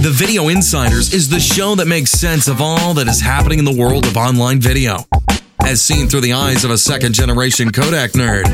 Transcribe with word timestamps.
The 0.00 0.10
Video 0.10 0.48
Insiders 0.48 1.12
is 1.12 1.28
the 1.28 1.38
show 1.38 1.74
that 1.74 1.86
makes 1.86 2.10
sense 2.10 2.48
of 2.48 2.60
all 2.60 2.94
that 2.94 3.06
is 3.06 3.20
happening 3.20 3.58
in 3.58 3.64
the 3.64 3.76
world 3.76 4.06
of 4.06 4.16
online 4.16 4.60
video, 4.60 5.04
as 5.62 5.82
seen 5.82 6.08
through 6.08 6.22
the 6.22 6.32
eyes 6.32 6.64
of 6.64 6.70
a 6.70 6.78
second 6.78 7.12
generation 7.14 7.68
codec 7.68 8.12
nerd 8.12 8.46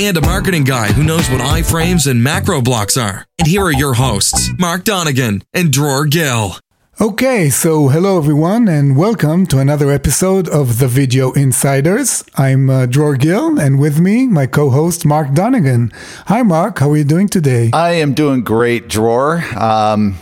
and 0.00 0.16
a 0.16 0.20
marketing 0.20 0.64
guy 0.64 0.92
who 0.92 1.02
knows 1.02 1.28
what 1.30 1.40
iframes 1.40 2.08
and 2.08 2.22
macro 2.22 2.60
blocks 2.60 2.96
are. 2.96 3.26
And 3.38 3.48
here 3.48 3.62
are 3.62 3.72
your 3.72 3.94
hosts, 3.94 4.50
Mark 4.58 4.84
Donnigan 4.84 5.42
and 5.54 5.72
Dror 5.72 6.06
Gill. 6.06 6.56
Okay, 7.00 7.50
so 7.50 7.88
hello 7.88 8.18
everyone, 8.18 8.68
and 8.68 8.96
welcome 8.96 9.46
to 9.46 9.58
another 9.58 9.90
episode 9.90 10.48
of 10.48 10.78
the 10.78 10.88
Video 10.88 11.32
Insiders. 11.32 12.22
I'm 12.36 12.70
uh, 12.70 12.86
Dror 12.86 13.16
Gill, 13.16 13.58
and 13.58 13.78
with 13.78 13.98
me, 13.98 14.26
my 14.26 14.46
co-host 14.46 15.04
Mark 15.04 15.28
Donnigan. 15.28 15.92
Hi, 16.26 16.42
Mark. 16.42 16.78
How 16.78 16.90
are 16.90 16.96
you 16.96 17.04
doing 17.04 17.28
today? 17.28 17.70
I 17.72 17.92
am 17.92 18.14
doing 18.14 18.42
great, 18.42 18.88
Dror. 18.88 19.42
Um, 19.56 20.16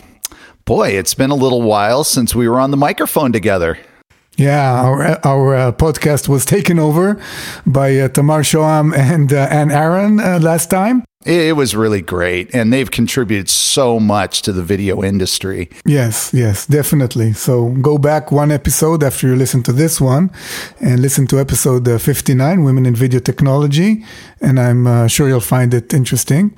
boy, 0.65 0.89
it's 0.89 1.13
been 1.13 1.29
a 1.31 1.35
little 1.35 1.61
while 1.61 2.03
since 2.03 2.35
we 2.35 2.49
were 2.49 2.59
on 2.59 2.71
the 2.71 2.77
microphone 2.77 3.31
together. 3.31 3.77
Yeah, 4.37 4.81
our 4.81 5.25
our 5.25 5.55
uh, 5.55 5.71
podcast 5.71 6.27
was 6.27 6.45
taken 6.45 6.77
over 6.77 7.21
by 7.65 7.97
uh, 7.97 8.09
Tamar 8.09 8.41
Shoham 8.41 8.93
and 8.93 9.31
uh, 9.31 9.47
and 9.49 9.71
Aaron 9.71 10.19
uh, 10.19 10.39
last 10.41 10.69
time. 10.69 11.05
It 11.25 11.55
was 11.55 11.75
really 11.75 12.01
great, 12.01 12.53
and 12.53 12.71
they've 12.71 12.91
contributed 12.91 13.49
so 13.49 13.99
much 13.99 14.43
to 14.43 14.51
the 14.51 14.61
video 14.61 15.01
industry. 15.01 15.69
Yes, 15.83 16.31
yes, 16.33 16.67
definitely. 16.67 17.33
So 17.33 17.69
go 17.81 17.97
back 17.97 18.31
one 18.31 18.51
episode 18.51 19.03
after 19.03 19.27
you 19.27 19.35
listen 19.35 19.63
to 19.63 19.73
this 19.73 19.99
one, 19.99 20.29
and 20.79 20.99
listen 20.99 21.25
to 21.27 21.39
episode 21.39 21.87
uh, 21.87 21.97
fifty 21.97 22.35
nine, 22.35 22.63
Women 22.63 22.85
in 22.85 22.93
Video 22.93 23.19
Technology, 23.19 24.03
and 24.45 24.59
I'm 24.59 24.85
uh, 24.85 25.07
sure 25.07 25.27
you'll 25.27 25.39
find 25.39 25.73
it 25.73 25.93
interesting. 25.93 26.57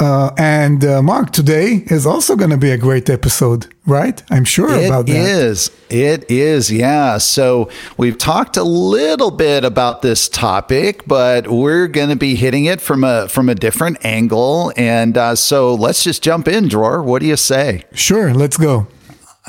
Uh, 0.00 0.32
and 0.36 0.84
uh, 0.84 1.00
Mark, 1.02 1.30
today 1.30 1.84
is 1.86 2.04
also 2.06 2.34
going 2.34 2.50
to 2.50 2.56
be 2.56 2.70
a 2.70 2.76
great 2.76 3.08
episode, 3.08 3.72
right? 3.86 4.20
I'm 4.30 4.44
sure 4.44 4.70
it 4.70 4.86
about 4.86 5.06
that. 5.06 5.12
It 5.12 5.16
is. 5.16 5.70
It 5.90 6.30
is. 6.30 6.72
Yeah. 6.72 7.18
So 7.18 7.70
we've 7.96 8.18
talked 8.18 8.56
a 8.56 8.64
little 8.64 9.30
bit 9.30 9.64
about 9.64 10.02
this 10.02 10.28
topic, 10.28 11.06
but 11.06 11.48
we're 11.48 11.86
going 11.86 12.08
to 12.08 12.16
be 12.16 12.34
hitting 12.34 12.64
it 12.64 12.80
from 12.80 13.04
a 13.04 13.28
from 13.28 13.48
a 13.48 13.54
different 13.54 14.04
angle. 14.04 14.72
And 14.76 15.16
uh, 15.16 15.36
so 15.36 15.74
let's 15.74 16.02
just 16.02 16.22
jump 16.22 16.48
in, 16.48 16.68
Dror. 16.68 17.02
What 17.02 17.20
do 17.20 17.26
you 17.26 17.36
say? 17.36 17.84
Sure. 17.92 18.34
Let's 18.34 18.56
go. 18.56 18.88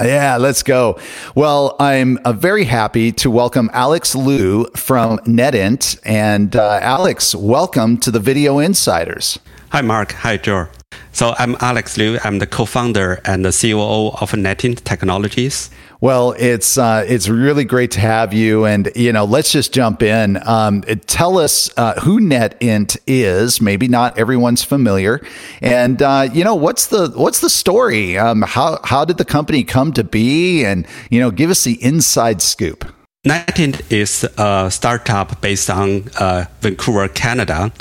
Yeah, 0.04 0.38
let's 0.38 0.64
go. 0.64 1.00
Well, 1.36 1.76
I'm 1.80 2.18
uh, 2.26 2.34
very 2.34 2.66
happy 2.66 3.12
to 3.14 3.30
welcome 3.30 3.70
Alex 3.72 4.16
Liu 4.16 4.66
from 4.76 5.20
NETINT. 5.20 6.00
And 6.04 6.56
uh, 6.56 6.80
Alex, 6.82 7.36
welcome 7.36 7.98
to 8.00 8.10
the 8.10 8.20
Video 8.20 8.58
Insiders. 8.58 9.38
Hi, 9.72 9.82
Mark. 9.82 10.14
Hi, 10.14 10.38
Joe. 10.38 10.68
So 11.12 11.36
I'm 11.38 11.56
Alex 11.60 11.98
Liu. 11.98 12.18
I'm 12.24 12.40
the 12.40 12.48
co-founder 12.48 13.22
and 13.26 13.46
the 13.46 13.52
COO 13.52 14.10
of 14.22 14.32
NETINT 14.32 14.84
Technologies. 14.84 15.70
Well, 16.02 16.34
it's 16.40 16.80
uh, 16.80 17.06
it's 17.08 17.30
really 17.30 17.64
great 17.64 17.92
to 17.92 18.00
have 18.00 18.34
you, 18.34 18.66
and 18.66 18.92
you 18.96 19.14
know, 19.14 19.24
let's 19.24 19.52
just 19.52 19.72
jump 19.72 20.02
in. 20.02 20.42
Um, 20.48 20.82
tell 21.06 21.38
us 21.38 21.70
uh, 21.78 21.94
who 22.02 22.20
NETINT 22.20 22.98
is. 23.06 23.62
Maybe 23.62 23.88
not 23.88 24.18
everyone's 24.18 24.64
familiar, 24.64 25.22
and 25.62 26.02
uh, 26.02 26.28
you 26.34 26.44
know, 26.44 26.56
what's 26.56 26.88
the 26.88 27.10
what's 27.16 27.42
the 27.42 27.52
story? 27.52 28.18
Um, 28.18 28.42
how 28.42 28.80
how 28.84 29.06
did 29.06 29.20
the 29.20 29.26
company 29.26 29.64
come 29.64 29.94
to 29.94 30.04
be? 30.04 30.66
And 30.66 30.88
you 31.12 31.20
know, 31.20 31.30
give 31.30 31.52
us 31.52 31.64
the 31.66 31.78
inside 31.84 32.42
scoop. 32.42 32.84
NETINT 33.24 33.92
is 33.92 34.28
a 34.40 34.72
startup 34.72 35.40
based 35.40 35.70
on 35.70 36.10
uh, 36.20 36.46
Vancouver, 36.62 37.10
Canada. 37.10 37.72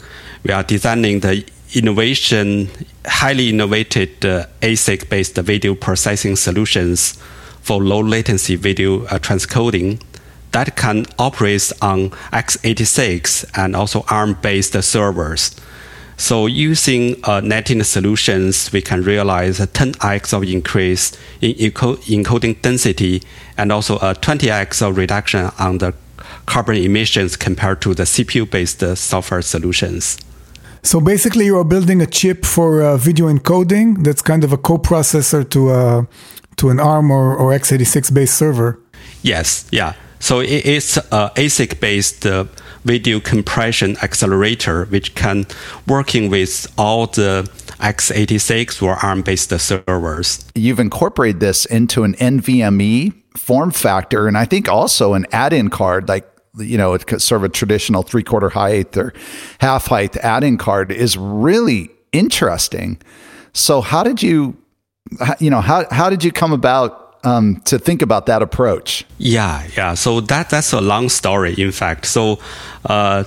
We 0.45 0.53
are 0.53 0.63
designing 0.63 1.21
the 1.21 1.43
innovation, 1.73 2.69
highly 3.07 3.49
innovative 3.49 4.11
uh, 4.23 4.45
ASIC 4.61 5.09
based 5.09 5.37
video 5.37 5.75
processing 5.75 6.37
solutions 6.37 7.19
for 7.63 7.83
low 7.83 8.01
latency 8.01 8.57
video 8.57 9.05
uh, 9.05 9.19
transcoding 9.19 10.01
that 10.53 10.77
can 10.77 11.07
operate 11.19 11.73
on 11.81 12.11
x86 12.33 13.45
and 13.57 13.77
also 13.77 14.05
ARM 14.09 14.35
based 14.43 14.81
servers. 14.83 15.55
So 16.17 16.47
using 16.47 17.17
uh, 17.25 17.41
solutions, 17.83 18.71
we 18.73 18.83
can 18.83 19.03
realize 19.03 19.59
a 19.59 19.67
10x 19.67 20.35
of 20.35 20.45
increase 20.45 21.17
in 21.41 21.53
encoding 21.55 22.61
density 22.61 23.23
and 23.57 23.73
also 23.73 23.97
a 23.97 24.15
20x 24.15 24.87
of 24.87 24.99
reduction 24.99 25.51
on 25.59 25.79
the 25.79 25.95
carbon 26.45 26.77
emissions 26.77 27.37
compared 27.37 27.81
to 27.83 27.95
the 27.95 28.03
CPU-based 28.03 28.97
software 28.99 29.41
solutions. 29.41 30.19
So 30.83 31.01
basically, 31.01 31.47
you 31.47 31.57
are 31.59 31.65
building 31.65 32.03
a 32.03 32.07
chip 32.07 32.45
for 32.45 32.83
uh, 32.83 32.97
video 32.97 33.27
encoding 33.33 34.03
that's 34.03 34.23
kind 34.23 34.45
of 34.45 34.53
a 34.53 34.59
co-processor 34.59 35.49
to 35.51 35.71
uh, 35.71 36.05
to 36.61 36.69
an 36.69 36.79
ARM 36.79 37.11
or, 37.11 37.35
or 37.35 37.51
x86 37.53 38.13
based 38.13 38.37
server. 38.37 38.79
Yes, 39.23 39.67
yeah. 39.73 39.95
So 40.19 40.41
it 40.41 40.67
is 40.67 40.99
a 41.11 41.31
ASIC 41.35 41.81
based 41.81 42.27
uh, 42.27 42.45
video 42.85 43.21
compression 43.21 43.97
accelerator, 44.03 44.85
which 44.87 45.15
can 45.15 45.47
working 45.87 46.31
with 46.31 46.71
all 46.77 47.07
the 47.07 47.51
x86 47.79 48.83
or 48.83 48.95
ARM 48.97 49.23
based 49.23 49.59
servers. 49.59 50.45
You've 50.55 50.81
incorporated 50.81 51.41
this 51.41 51.65
into 51.65 52.05
an 52.05 52.15
NVMe 52.15 53.15
form 53.39 53.71
factor, 53.71 54.29
and 54.29 54.37
I 54.37 54.45
think 54.45 54.69
also 54.69 55.15
an 55.15 55.27
add-in 55.33 55.71
card 55.71 56.09
like 56.09 56.27
you 56.59 56.77
know, 56.77 56.95
it's 56.95 57.25
sort 57.25 57.41
of 57.41 57.45
a 57.45 57.49
traditional 57.49 58.03
three 58.03 58.25
quarter 58.25 58.51
height 58.51 58.97
or 58.97 59.15
half 59.61 59.87
height 59.87 60.17
add-in 60.17 60.59
card 60.59 60.91
is 60.91 61.17
really 61.17 61.91
interesting. 62.13 62.99
So 63.53 63.81
how 63.81 64.03
did 64.03 64.23
you, 64.23 64.57
you 65.39 65.51
know, 65.51 65.61
how, 65.61 65.85
how 65.91 66.11
did 66.11 66.25
you 66.25 66.33
come 66.33 66.53
about 66.53 67.17
um, 67.25 67.61
to 67.67 67.79
think 67.79 68.03
about 68.03 68.27
that 68.27 68.43
approach? 68.43 69.05
Yeah, 69.19 69.67
yeah. 69.77 69.95
So 69.95 70.21
that 70.23 70.51
that's 70.51 70.73
a 70.73 70.81
long 70.81 71.09
story, 71.09 71.55
in 71.59 71.73
fact. 71.73 72.07
So 72.07 72.39
uh, 72.87 73.25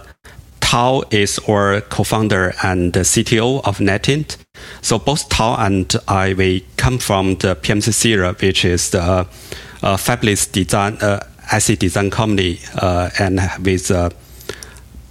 Tao 0.60 1.04
is 1.12 1.40
our 1.48 1.82
co-founder 1.82 2.54
and 2.64 2.94
CTO 2.94 3.62
of 3.66 3.80
NETINT. 3.80 4.38
So 4.82 4.98
both 4.98 5.30
Tao 5.30 5.56
and 5.56 5.94
I 6.08 6.34
we 6.34 6.66
come 6.78 6.98
from 6.98 7.36
the 7.36 7.56
PMC 7.56 7.94
Sierra, 7.94 8.34
which 8.34 8.66
is 8.66 8.90
the 8.90 9.02
uh, 9.02 9.98
fabless 9.98 10.52
design. 10.52 10.98
Uh, 11.02 11.20
IC 11.52 11.80
design 11.80 12.10
company 12.10 12.60
uh, 12.76 13.10
and 13.20 13.42
with 13.64 13.92
a 13.92 14.12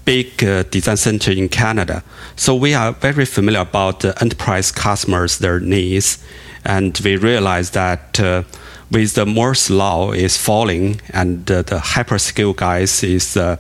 big 0.05 0.43
uh, 0.43 0.63
design 0.65 0.97
center 0.97 1.31
in 1.31 1.49
Canada. 1.49 2.03
So 2.37 2.55
we 2.55 2.75
are 2.75 2.93
very 2.93 3.25
familiar 3.25 3.61
about 3.61 4.01
the 4.01 4.21
enterprise 4.21 4.73
customers, 4.73 5.39
their 5.39 5.61
needs, 5.61 6.23
and 6.65 6.99
we 7.05 7.17
realize 7.17 7.71
that 7.71 8.21
uh, 8.21 8.43
with 8.91 9.15
the 9.15 9.27
Moore's 9.27 9.71
law 9.71 10.13
is 10.13 10.37
falling 10.37 11.01
and 11.11 11.51
uh, 11.51 11.63
the 11.63 11.77
hyperscale 11.77 12.55
guys 12.55 13.03
is 13.03 13.37
uh, 13.37 13.57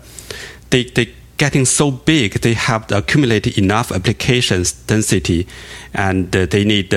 they 0.71 0.85
they 0.85 1.15
getting 1.39 1.65
so 1.65 1.91
big 1.91 2.41
they 2.43 2.55
have 2.55 2.91
accumulated 2.93 3.59
enough 3.59 3.91
applications 3.91 4.73
density 4.73 5.47
and 5.95 6.37
uh, 6.37 6.47
they 6.47 6.65
need 6.65 6.95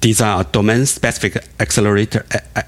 design 0.00 0.40
a 0.40 0.44
domain 0.44 0.86
specific 0.86 1.44
accelerator 1.58 2.20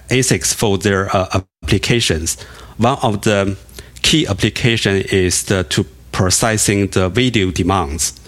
ASICs 0.09 0.55
for 0.55 0.79
their 0.79 1.09
applications. 1.15 2.41
One 2.79 2.99
of 3.03 3.23
the 3.23 3.57
key 4.03 4.27
application 4.27 4.97
is 4.97 5.45
the, 5.45 5.65
to 5.65 5.85
processing 6.13 6.89
the 6.89 7.09
video 7.09 7.51
demands. 7.51 8.19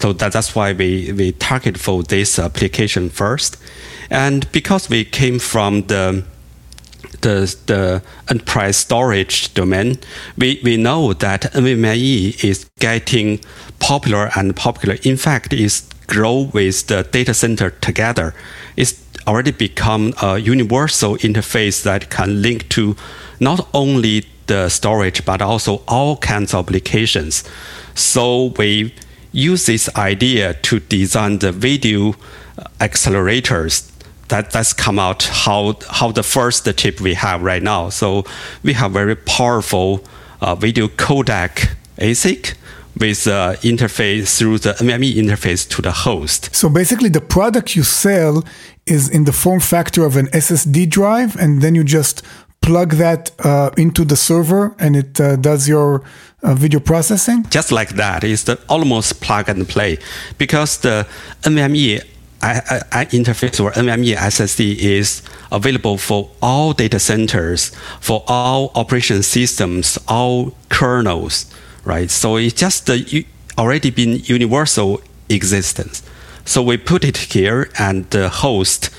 So 0.00 0.12
that, 0.12 0.32
that's 0.32 0.54
why 0.54 0.72
we, 0.72 1.12
we 1.12 1.32
target 1.32 1.78
for 1.78 2.02
this 2.02 2.38
application 2.38 3.10
first. 3.10 3.56
And 4.10 4.50
because 4.52 4.88
we 4.88 5.04
came 5.04 5.38
from 5.38 5.82
the 5.86 6.24
the, 7.22 7.56
the 7.66 8.02
enterprise 8.28 8.76
storage 8.76 9.52
domain, 9.54 9.98
we, 10.36 10.60
we 10.62 10.76
know 10.76 11.12
that 11.14 11.42
NVMe 11.54 12.44
is 12.44 12.68
getting 12.78 13.40
popular 13.78 14.30
and 14.36 14.54
popular. 14.54 14.98
In 15.02 15.16
fact, 15.16 15.52
it's 15.52 15.88
grow 16.06 16.50
with 16.52 16.86
the 16.86 17.02
data 17.04 17.34
center 17.34 17.70
together. 17.70 18.34
It's 18.76 19.02
already 19.26 19.50
become 19.50 20.14
a 20.22 20.38
universal 20.38 21.16
interface 21.16 21.82
that 21.82 22.10
can 22.10 22.42
link 22.42 22.68
to 22.70 22.96
not 23.40 23.68
only 23.74 24.24
the 24.46 24.68
storage 24.68 25.24
but 25.24 25.42
also 25.42 25.82
all 25.88 26.16
kinds 26.18 26.54
of 26.54 26.66
applications. 26.66 27.42
So 27.94 28.54
we 28.56 28.94
use 29.32 29.66
this 29.66 29.94
idea 29.96 30.54
to 30.54 30.78
design 30.78 31.38
the 31.38 31.52
video 31.52 32.14
accelerators 32.78 33.90
that 34.28 34.50
that's 34.50 34.72
come 34.72 34.98
out 34.98 35.24
how 35.24 35.76
how 35.90 36.12
the 36.12 36.22
first 36.22 36.68
chip 36.76 37.00
we 37.00 37.14
have 37.14 37.42
right 37.42 37.62
now. 37.62 37.90
So 37.90 38.24
we 38.62 38.72
have 38.74 38.92
very 38.92 39.16
powerful 39.16 40.04
uh, 40.40 40.54
video 40.54 40.88
codec 40.88 41.70
ASIC 41.98 42.54
with 42.98 43.26
uh, 43.26 43.54
interface 43.62 44.38
through 44.38 44.58
the 44.58 44.72
NVMe 44.74 45.14
interface 45.14 45.68
to 45.68 45.82
the 45.82 45.92
host. 45.92 46.54
So 46.54 46.68
basically, 46.68 47.10
the 47.10 47.20
product 47.20 47.76
you 47.76 47.82
sell 47.82 48.44
is 48.86 49.08
in 49.08 49.24
the 49.24 49.32
form 49.32 49.60
factor 49.60 50.04
of 50.04 50.16
an 50.16 50.26
SSD 50.28 50.88
drive, 50.88 51.36
and 51.36 51.60
then 51.60 51.74
you 51.74 51.84
just 51.84 52.22
plug 52.62 52.92
that 52.94 53.30
uh, 53.44 53.70
into 53.76 54.04
the 54.04 54.16
server, 54.16 54.74
and 54.78 54.96
it 54.96 55.20
uh, 55.20 55.36
does 55.36 55.68
your 55.68 56.02
uh, 56.42 56.54
video 56.54 56.80
processing. 56.80 57.44
Just 57.50 57.70
like 57.70 57.90
that, 57.96 58.24
it's 58.24 58.44
the 58.44 58.58
almost 58.68 59.20
plug 59.20 59.48
and 59.48 59.68
play, 59.68 59.98
because 60.38 60.78
the 60.78 61.06
NVMe 61.42 62.02
I, 62.42 63.06
interface 63.06 63.62
or 63.62 63.72
NVMe 63.72 64.14
SSD 64.14 64.76
is 64.78 65.22
available 65.50 65.98
for 65.98 66.30
all 66.42 66.72
data 66.72 66.98
centers, 66.98 67.74
for 68.00 68.24
all 68.28 68.70
operation 68.74 69.22
systems, 69.22 69.98
all 70.06 70.52
kernels, 70.68 71.52
right? 71.84 72.10
So 72.10 72.36
it's 72.36 72.54
just 72.54 72.90
already 73.58 73.90
been 73.90 74.20
universal 74.24 75.00
existence. 75.28 76.02
So 76.44 76.62
we 76.62 76.76
put 76.76 77.04
it 77.04 77.16
here, 77.16 77.70
and 77.78 78.08
the 78.10 78.28
host 78.28 78.90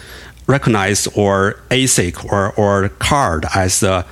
recognize 0.48 1.08
or 1.08 1.60
ASIC 1.70 2.26
or, 2.32 2.54
or 2.54 2.90
card 2.90 3.46
as 3.56 3.84
a 3.84 4.06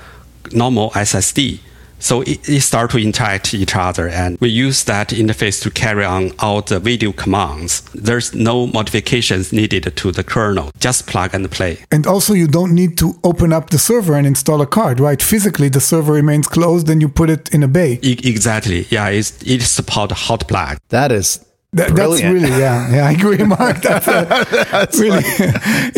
normal 0.51 0.91
SSD. 0.91 1.59
So 2.05 2.21
it, 2.21 2.47
it 2.47 2.61
start 2.61 2.91
to 2.91 2.99
interact 2.99 3.55
each 3.55 3.75
other, 3.75 4.07
and 4.07 4.37
we 4.39 4.49
use 4.49 4.83
that 4.83 5.09
interface 5.09 5.59
to 5.63 5.71
carry 5.71 6.05
on 6.05 6.33
all 6.37 6.61
the 6.61 6.79
video 6.79 7.11
commands. 7.11 7.81
There's 7.95 8.31
no 8.35 8.67
modifications 8.67 9.51
needed 9.51 9.91
to 9.95 10.11
the 10.11 10.23
kernel, 10.23 10.69
just 10.79 11.07
plug 11.07 11.33
and 11.33 11.49
play. 11.49 11.79
And 11.89 12.05
also, 12.05 12.35
you 12.35 12.47
don't 12.47 12.75
need 12.75 12.95
to 12.99 13.15
open 13.23 13.51
up 13.51 13.71
the 13.71 13.79
server 13.79 14.13
and 14.13 14.27
install 14.27 14.61
a 14.61 14.67
card, 14.67 14.99
right? 14.99 15.19
Physically, 15.19 15.67
the 15.67 15.81
server 15.81 16.13
remains 16.13 16.47
closed, 16.47 16.87
and 16.91 17.01
you 17.01 17.09
put 17.09 17.31
it 17.31 17.51
in 17.55 17.63
a 17.63 17.67
bay. 17.67 17.97
E- 18.03 18.19
exactly. 18.23 18.85
Yeah, 18.91 19.07
it's, 19.07 19.41
it 19.41 19.63
supports 19.63 20.13
hot 20.13 20.47
plug. 20.47 20.77
That 20.89 21.11
is 21.11 21.43
that, 21.75 21.95
that's 21.95 22.23
really 22.23 22.49
yeah 22.49 22.95
yeah 22.95 23.07
I 23.07 23.11
agree 23.11 23.37
Mark. 23.43 23.81
That's, 23.81 24.07
uh, 24.07 24.23
that's 24.71 24.99
really 24.99 25.23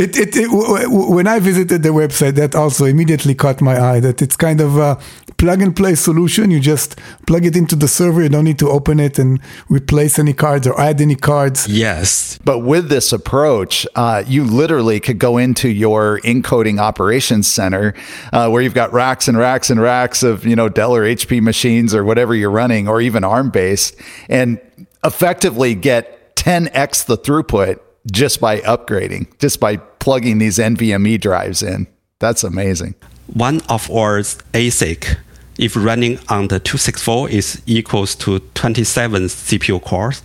it, 0.03 0.17
it, 0.17 0.35
it 0.35 0.49
w- 0.49 0.77
w- 0.83 1.11
when 1.15 1.27
I 1.27 1.39
visited 1.39 1.83
the 1.83 1.89
website 1.89 2.35
that 2.35 2.55
also 2.55 2.85
immediately 2.85 3.35
caught 3.35 3.61
my 3.61 3.79
eye 3.79 3.99
that 3.99 4.21
it's 4.21 4.35
kind 4.35 4.59
of 4.59 4.77
a 4.77 4.99
plug 5.37 5.61
and 5.61 5.75
play 5.75 5.95
solution. 5.95 6.51
You 6.51 6.59
just 6.59 6.99
plug 7.27 7.45
it 7.45 7.55
into 7.55 7.75
the 7.75 7.87
server. 7.87 8.21
You 8.23 8.29
don't 8.29 8.43
need 8.43 8.59
to 8.59 8.69
open 8.69 8.99
it 8.99 9.19
and 9.19 9.39
replace 9.69 10.19
any 10.19 10.33
cards 10.33 10.67
or 10.67 10.79
add 10.79 10.99
any 10.99 11.15
cards. 11.15 11.67
Yes. 11.67 12.39
But 12.43 12.59
with 12.59 12.89
this 12.89 13.13
approach 13.13 13.87
uh, 13.95 14.23
you 14.27 14.43
literally 14.43 14.99
could 14.99 15.19
go 15.19 15.37
into 15.37 15.69
your 15.69 16.19
encoding 16.21 16.79
operations 16.79 17.47
center 17.47 17.93
uh, 18.33 18.49
where 18.49 18.61
you've 18.61 18.73
got 18.73 18.91
racks 18.93 19.27
and 19.27 19.37
racks 19.37 19.69
and 19.69 19.79
racks 19.79 20.23
of 20.23 20.45
you 20.45 20.55
know 20.55 20.69
Dell 20.69 20.95
or 20.95 21.03
HP 21.03 21.41
machines 21.41 21.93
or 21.93 22.03
whatever 22.03 22.35
you're 22.35 22.51
running 22.51 22.87
or 22.87 23.01
even 23.01 23.23
ARM 23.23 23.49
based 23.49 23.95
and 24.29 24.59
effectively 25.07 25.73
get 25.73 26.35
10x 26.35 27.05
the 27.05 27.17
throughput 27.17 27.79
just 28.11 28.39
by 28.39 28.59
upgrading, 28.59 29.27
just 29.39 29.59
by 29.59 29.77
plugging 29.77 30.37
these 30.37 30.57
NVMe 30.57 31.19
drives 31.19 31.63
in. 31.63 31.87
That's 32.19 32.43
amazing. 32.43 32.95
One 33.33 33.61
of 33.69 33.89
our 33.91 34.19
ASIC, 34.19 35.17
if 35.57 35.75
running 35.75 36.19
on 36.29 36.47
the 36.47 36.59
264, 36.59 37.29
is 37.29 37.61
equals 37.65 38.15
to 38.15 38.39
27 38.53 39.23
CPU 39.23 39.81
cores. 39.83 40.21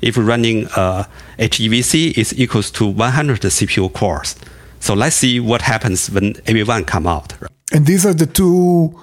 If 0.00 0.16
running 0.16 0.66
uh, 0.76 1.04
HEVC, 1.38 2.16
is 2.16 2.38
equals 2.38 2.70
to 2.72 2.86
100 2.86 3.40
CPU 3.40 3.92
cores. 3.92 4.34
So 4.80 4.94
let's 4.94 5.16
see 5.16 5.38
what 5.40 5.62
happens 5.62 6.10
when 6.10 6.34
AV1 6.34 6.86
come 6.86 7.06
out. 7.06 7.34
And 7.72 7.86
these 7.86 8.06
are 8.06 8.14
the 8.14 8.26
two 8.26 8.98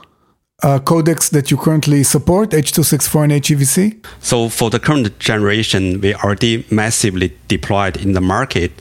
uh, 0.63 0.79
codecs 0.79 1.29
that 1.29 1.51
you 1.51 1.57
currently 1.57 2.03
support, 2.03 2.53
H.264 2.53 3.23
and 3.23 3.31
HEVC? 3.33 4.05
So 4.19 4.49
for 4.49 4.69
the 4.69 4.79
current 4.79 5.19
generation, 5.19 6.01
we 6.01 6.15
already 6.15 6.65
massively 6.71 7.37
deployed 7.47 7.97
in 7.97 8.13
the 8.13 8.21
market. 8.21 8.71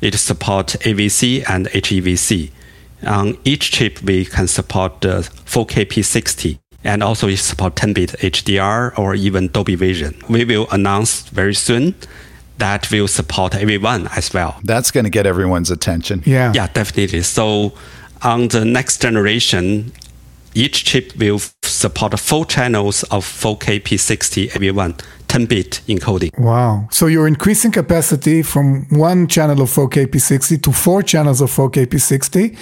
It 0.00 0.14
supports 0.14 0.76
AVC 0.76 1.48
and 1.48 1.66
HEVC. 1.66 2.50
On 3.06 3.36
each 3.44 3.70
chip, 3.72 4.00
we 4.02 4.24
can 4.24 4.46
support 4.46 5.00
the 5.00 5.28
4K 5.46 5.86
P60 5.86 6.58
and 6.84 7.02
also 7.02 7.28
it 7.28 7.38
support 7.38 7.74
10-bit 7.74 8.10
HDR 8.20 8.96
or 8.98 9.14
even 9.14 9.48
Dolby 9.48 9.74
Vision. 9.74 10.14
We 10.28 10.44
will 10.44 10.68
announce 10.70 11.22
very 11.30 11.54
soon 11.54 11.94
that 12.58 12.90
we 12.90 13.00
will 13.00 13.08
support 13.08 13.52
AV1 13.52 14.16
as 14.16 14.32
well. 14.32 14.60
That's 14.62 14.90
going 14.90 15.04
to 15.04 15.10
get 15.10 15.26
everyone's 15.26 15.70
attention. 15.70 16.22
Yeah. 16.24 16.52
Yeah, 16.54 16.68
definitely. 16.68 17.22
So 17.22 17.72
on 18.22 18.48
the 18.48 18.64
next 18.64 19.02
generation, 19.02 19.92
each 20.54 20.84
chip 20.84 21.14
will 21.16 21.40
support 21.62 22.18
four 22.18 22.44
channels 22.46 23.02
of 23.04 23.24
4K 23.24 23.80
P60 23.80 24.50
AV1 24.50 25.00
10-bit 25.28 25.80
encoding. 25.88 26.38
Wow. 26.38 26.88
So 26.90 27.06
you're 27.06 27.26
increasing 27.26 27.72
capacity 27.72 28.42
from 28.42 28.86
one 28.90 29.26
channel 29.26 29.62
of 29.62 29.70
4K 29.70 30.06
P60 30.06 30.62
to 30.62 30.72
four 30.72 31.02
channels 31.02 31.40
of 31.40 31.50
4K 31.50 31.86
P60, 31.86 32.56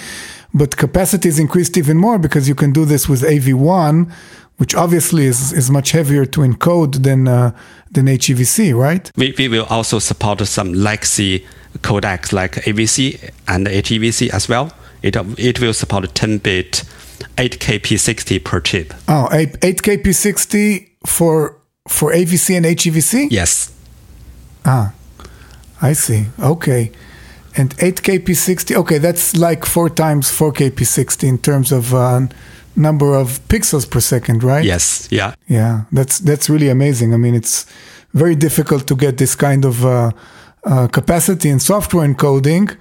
but 0.53 0.75
capacity 0.75 1.29
is 1.29 1.39
increased 1.39 1.77
even 1.77 1.97
more 1.97 2.17
because 2.17 2.47
you 2.47 2.55
can 2.55 2.71
do 2.71 2.85
this 2.85 3.07
with 3.07 3.21
AV1, 3.21 4.11
which 4.57 4.75
obviously 4.75 5.25
is, 5.25 5.53
is 5.53 5.69
much 5.69 5.91
heavier 5.91 6.25
to 6.25 6.41
encode 6.41 7.03
than 7.03 7.27
uh, 7.27 7.51
than 7.91 8.07
HEVC, 8.07 8.75
right? 8.75 9.11
We, 9.15 9.35
we 9.37 9.47
will 9.47 9.65
also 9.65 9.99
support 9.99 10.39
some 10.47 10.73
legacy 10.73 11.45
codecs 11.81 12.33
like 12.33 12.53
AVC 12.53 13.31
and 13.47 13.67
HEVC 13.67 14.29
as 14.29 14.49
well. 14.49 14.71
It, 15.03 15.15
it 15.37 15.59
will 15.59 15.73
support 15.73 16.05
10-bit 16.05 16.83
8K-P60 17.37 18.43
per 18.43 18.59
chip. 18.59 18.93
Oh, 19.07 19.27
8, 19.31 19.59
8K-P60 19.59 20.89
for 21.05 21.57
for 21.87 22.13
AVC 22.13 22.55
and 22.57 22.65
HEVC? 22.65 23.27
Yes. 23.29 23.71
Ah, 24.65 24.93
I 25.81 25.93
see. 25.93 26.27
Okay. 26.39 26.91
And 27.55 27.75
8K-P60, 27.77 28.75
okay, 28.77 28.97
that's 28.97 29.35
like 29.35 29.65
four 29.65 29.89
times 29.89 30.31
4K-P60 30.31 31.27
in 31.27 31.37
terms 31.37 31.71
of 31.71 31.93
uh, 31.93 32.21
number 32.75 33.13
of 33.13 33.39
pixels 33.47 33.89
per 33.89 33.99
second, 33.99 34.43
right? 34.43 34.63
Yes. 34.63 35.07
Yeah. 35.11 35.35
Yeah, 35.47 35.81
that's 35.91 36.19
that's 36.19 36.49
really 36.49 36.69
amazing. 36.69 37.13
I 37.13 37.17
mean, 37.17 37.35
it's 37.35 37.65
very 38.13 38.35
difficult 38.35 38.87
to 38.87 38.95
get 38.95 39.17
this 39.17 39.35
kind 39.35 39.65
of 39.65 39.85
uh, 39.85 40.11
uh, 40.63 40.87
capacity 40.87 41.49
in 41.49 41.59
software 41.59 42.07
encoding. 42.07 42.75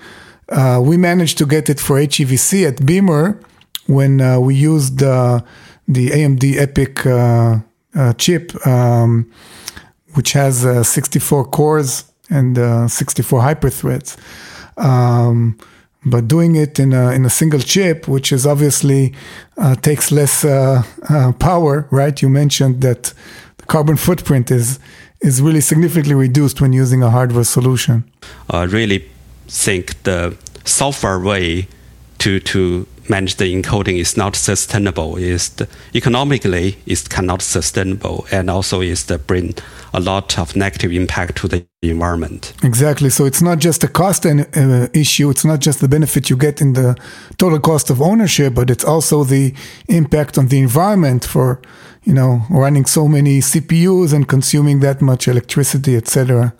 Uh, 0.49 0.81
we 0.83 0.97
managed 0.97 1.39
to 1.39 1.47
get 1.47 1.69
it 1.69 1.81
for 1.81 1.97
HEVC 1.99 2.67
at 2.67 2.77
Beamr 2.77 3.43
when 3.87 4.20
uh, 4.20 4.38
we 4.38 4.55
used 4.55 4.99
the 4.99 5.44
AMD 5.88 6.55
EPYC 6.55 7.06
uh, 7.06 7.61
uh, 7.99 8.12
chip, 8.14 8.67
um, 8.67 9.31
which 10.14 10.32
has 10.32 10.64
uh, 10.64 10.82
64 10.82 11.46
cores 11.46 12.05
and 12.31 12.56
64 12.90 13.40
hyperthreads. 13.40 14.17
Um, 14.76 15.58
but 16.05 16.26
doing 16.26 16.56
it 16.56 16.81
in 16.81 16.93
a, 16.93 17.12
in 17.12 17.25
a 17.25 17.31
single 17.31 17.61
chip, 17.61 18.08
which 18.08 18.32
is 18.32 18.46
obviously 18.46 19.14
takes 19.82 20.11
less 20.11 20.43
power, 21.38 21.87
right? 21.90 22.20
You 22.20 22.29
mentioned 22.29 22.81
that 22.81 23.12
the 23.58 23.67
carbon 23.67 23.96
footprint 23.96 24.50
is 24.50 24.79
is 25.20 25.40
really 25.40 25.61
significantly 25.61 26.14
reduced 26.14 26.61
when 26.61 26.73
using 26.73 27.02
a 27.02 27.11
hardware 27.11 27.44
solution. 27.44 28.02
I 28.50 28.64
really 28.64 29.08
think 29.46 30.02
the 30.02 30.37
software 30.64 31.20
way 31.20 31.69
to 32.19 32.40
to 32.40 32.87
manage 33.09 33.37
the 33.37 33.44
encoding 33.44 33.99
is 33.99 34.17
not 34.17 34.37
sustainable. 34.37 35.17
Is 35.17 35.51
economically 35.94 36.77
is 36.87 37.09
cannot 37.09 37.43
sustainable, 37.43 38.27
and 38.31 38.51
also 38.51 38.81
is 38.81 39.05
the 39.06 39.19
bring 39.19 39.55
a 39.94 40.01
lot 40.01 40.39
of 40.39 40.56
negative 40.56 40.93
impact 40.93 41.37
to 41.37 41.49
the 41.49 41.67
environment. 41.82 42.53
Exactly. 42.63 43.11
So 43.11 43.25
it's 43.25 43.43
not 43.43 43.59
just 43.59 43.85
a 43.85 43.89
cost 43.89 44.25
uh, 44.27 44.89
issue. 44.94 45.31
It's 45.31 45.44
not 45.44 45.61
just 45.61 45.81
the 45.81 45.89
benefit 45.89 46.31
you 46.31 46.37
get 46.37 46.61
in 46.61 46.73
the 46.73 46.97
total 47.37 47.61
cost 47.61 47.91
of 47.91 48.01
ownership, 48.01 48.55
but 48.55 48.71
it's 48.71 48.85
also 48.85 49.25
the 49.25 49.55
impact 49.89 50.39
on 50.39 50.49
the 50.49 50.59
environment 50.59 51.25
for 51.25 51.61
you 52.05 52.15
know 52.15 52.43
running 52.51 52.87
so 52.87 53.09
many 53.09 53.41
CPUs 53.41 54.13
and 54.13 54.27
consuming 54.29 54.81
that 54.81 55.01
much 55.03 55.29
electricity, 55.29 55.97
etc. 55.97 56.53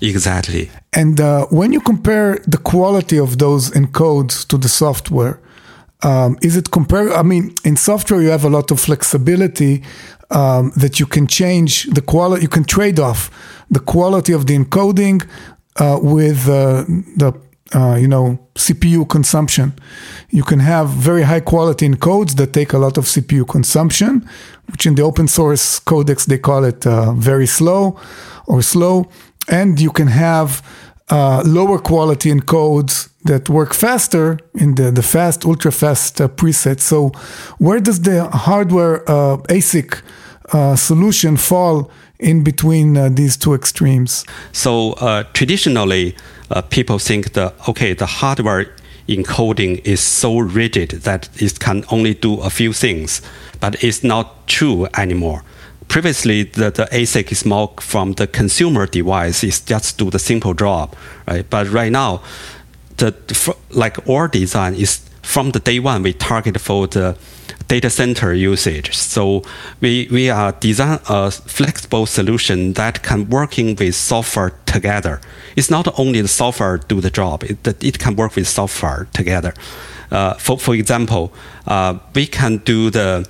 Exactly. 0.00 0.70
And 0.92 1.20
uh, 1.20 1.46
when 1.46 1.72
you 1.72 1.80
compare 1.80 2.38
the 2.46 2.58
quality 2.58 3.18
of 3.18 3.38
those 3.38 3.70
encodes 3.70 4.46
to 4.48 4.56
the 4.56 4.68
software, 4.68 5.40
um, 6.02 6.38
is 6.42 6.56
it 6.56 6.70
compare? 6.70 7.12
I 7.12 7.22
mean, 7.22 7.54
in 7.64 7.76
software 7.76 8.22
you 8.22 8.28
have 8.28 8.44
a 8.44 8.50
lot 8.50 8.70
of 8.70 8.80
flexibility 8.80 9.82
um, 10.30 10.72
that 10.76 11.00
you 11.00 11.06
can 11.06 11.26
change 11.26 11.84
the 11.84 12.02
quality. 12.02 12.42
You 12.42 12.48
can 12.48 12.64
trade 12.64 13.00
off 13.00 13.30
the 13.70 13.80
quality 13.80 14.32
of 14.32 14.46
the 14.46 14.56
encoding 14.56 15.26
uh, 15.76 15.98
with 16.00 16.48
uh, 16.48 16.84
the 17.16 17.32
uh, 17.74 17.96
you 17.96 18.08
know 18.08 18.38
CPU 18.54 19.08
consumption. 19.08 19.72
You 20.30 20.44
can 20.44 20.60
have 20.60 20.88
very 20.88 21.22
high 21.22 21.40
quality 21.40 21.88
encodes 21.88 22.36
that 22.36 22.52
take 22.52 22.72
a 22.72 22.78
lot 22.78 22.96
of 22.96 23.04
CPU 23.04 23.46
consumption, 23.48 24.28
which 24.70 24.86
in 24.86 24.94
the 24.94 25.02
open 25.02 25.28
source 25.28 25.80
codecs 25.80 26.26
they 26.26 26.38
call 26.38 26.64
it 26.64 26.86
uh, 26.86 27.12
very 27.14 27.46
slow 27.46 27.98
or 28.46 28.62
slow, 28.62 29.08
and 29.48 29.80
you 29.80 29.90
can 29.90 30.08
have 30.08 30.62
uh, 31.10 31.42
lower 31.44 31.78
quality 31.78 32.30
encodes 32.30 33.08
that 33.24 33.48
work 33.48 33.74
faster 33.74 34.38
in 34.54 34.74
the, 34.74 34.90
the 34.90 35.02
fast, 35.02 35.44
ultra 35.44 35.72
fast 35.72 36.20
uh, 36.20 36.28
preset. 36.28 36.80
So, 36.80 37.10
where 37.58 37.80
does 37.80 38.02
the 38.02 38.28
hardware 38.28 39.02
uh, 39.08 39.38
ASIC 39.48 40.02
uh, 40.52 40.76
solution 40.76 41.36
fall 41.36 41.90
in 42.18 42.42
between 42.42 42.96
uh, 42.96 43.08
these 43.10 43.36
two 43.36 43.54
extremes? 43.54 44.24
So, 44.52 44.92
uh, 44.94 45.24
traditionally, 45.32 46.16
people 46.70 46.98
think 46.98 47.34
that, 47.34 47.54
okay, 47.68 47.92
the 47.92 48.06
hardware 48.06 48.74
encoding 49.08 49.80
is 49.84 50.00
so 50.00 50.38
rigid 50.38 50.90
that 51.02 51.28
it 51.36 51.58
can 51.60 51.84
only 51.90 52.14
do 52.14 52.40
a 52.40 52.50
few 52.50 52.72
things, 52.72 53.22
but 53.60 53.82
it's 53.82 54.02
not 54.02 54.46
true 54.46 54.86
anymore. 54.96 55.42
Previously 55.88 56.44
the, 56.44 56.70
the 56.70 56.86
ASIC 56.92 57.32
is 57.32 57.44
more 57.44 57.72
from 57.80 58.12
the 58.12 58.26
consumer 58.26 58.86
device, 58.86 59.42
it's 59.42 59.60
just 59.60 59.98
do 59.98 60.10
the 60.10 60.18
simple 60.18 60.54
job, 60.54 60.94
right? 61.26 61.48
But 61.48 61.68
right 61.70 61.92
now, 61.92 62.22
the 62.96 63.14
like 63.70 64.08
our 64.08 64.28
design 64.28 64.74
is 64.74 65.00
from 65.22 65.50
the 65.52 65.60
day 65.60 65.78
one 65.78 66.02
we 66.02 66.12
target 66.12 66.60
for 66.60 66.86
the 66.86 67.16
data 67.68 67.90
center 67.90 68.32
usage. 68.32 68.96
So 68.96 69.42
we, 69.80 70.08
we 70.10 70.30
are 70.30 70.52
design 70.52 71.00
a 71.08 71.30
flexible 71.30 72.06
solution 72.06 72.72
that 72.74 73.02
can 73.02 73.28
working 73.28 73.76
with 73.76 73.94
software 73.94 74.54
together. 74.64 75.20
It's 75.54 75.70
not 75.70 75.98
only 75.98 76.22
the 76.22 76.28
software 76.28 76.78
do 76.78 77.00
the 77.00 77.10
job, 77.10 77.44
it, 77.44 77.84
it 77.84 77.98
can 77.98 78.16
work 78.16 78.36
with 78.36 78.48
software 78.48 79.06
together. 79.12 79.52
Uh, 80.10 80.34
for, 80.34 80.58
for 80.58 80.74
example, 80.74 81.30
uh, 81.66 81.98
we 82.14 82.26
can 82.26 82.56
do 82.58 82.88
the 82.90 83.28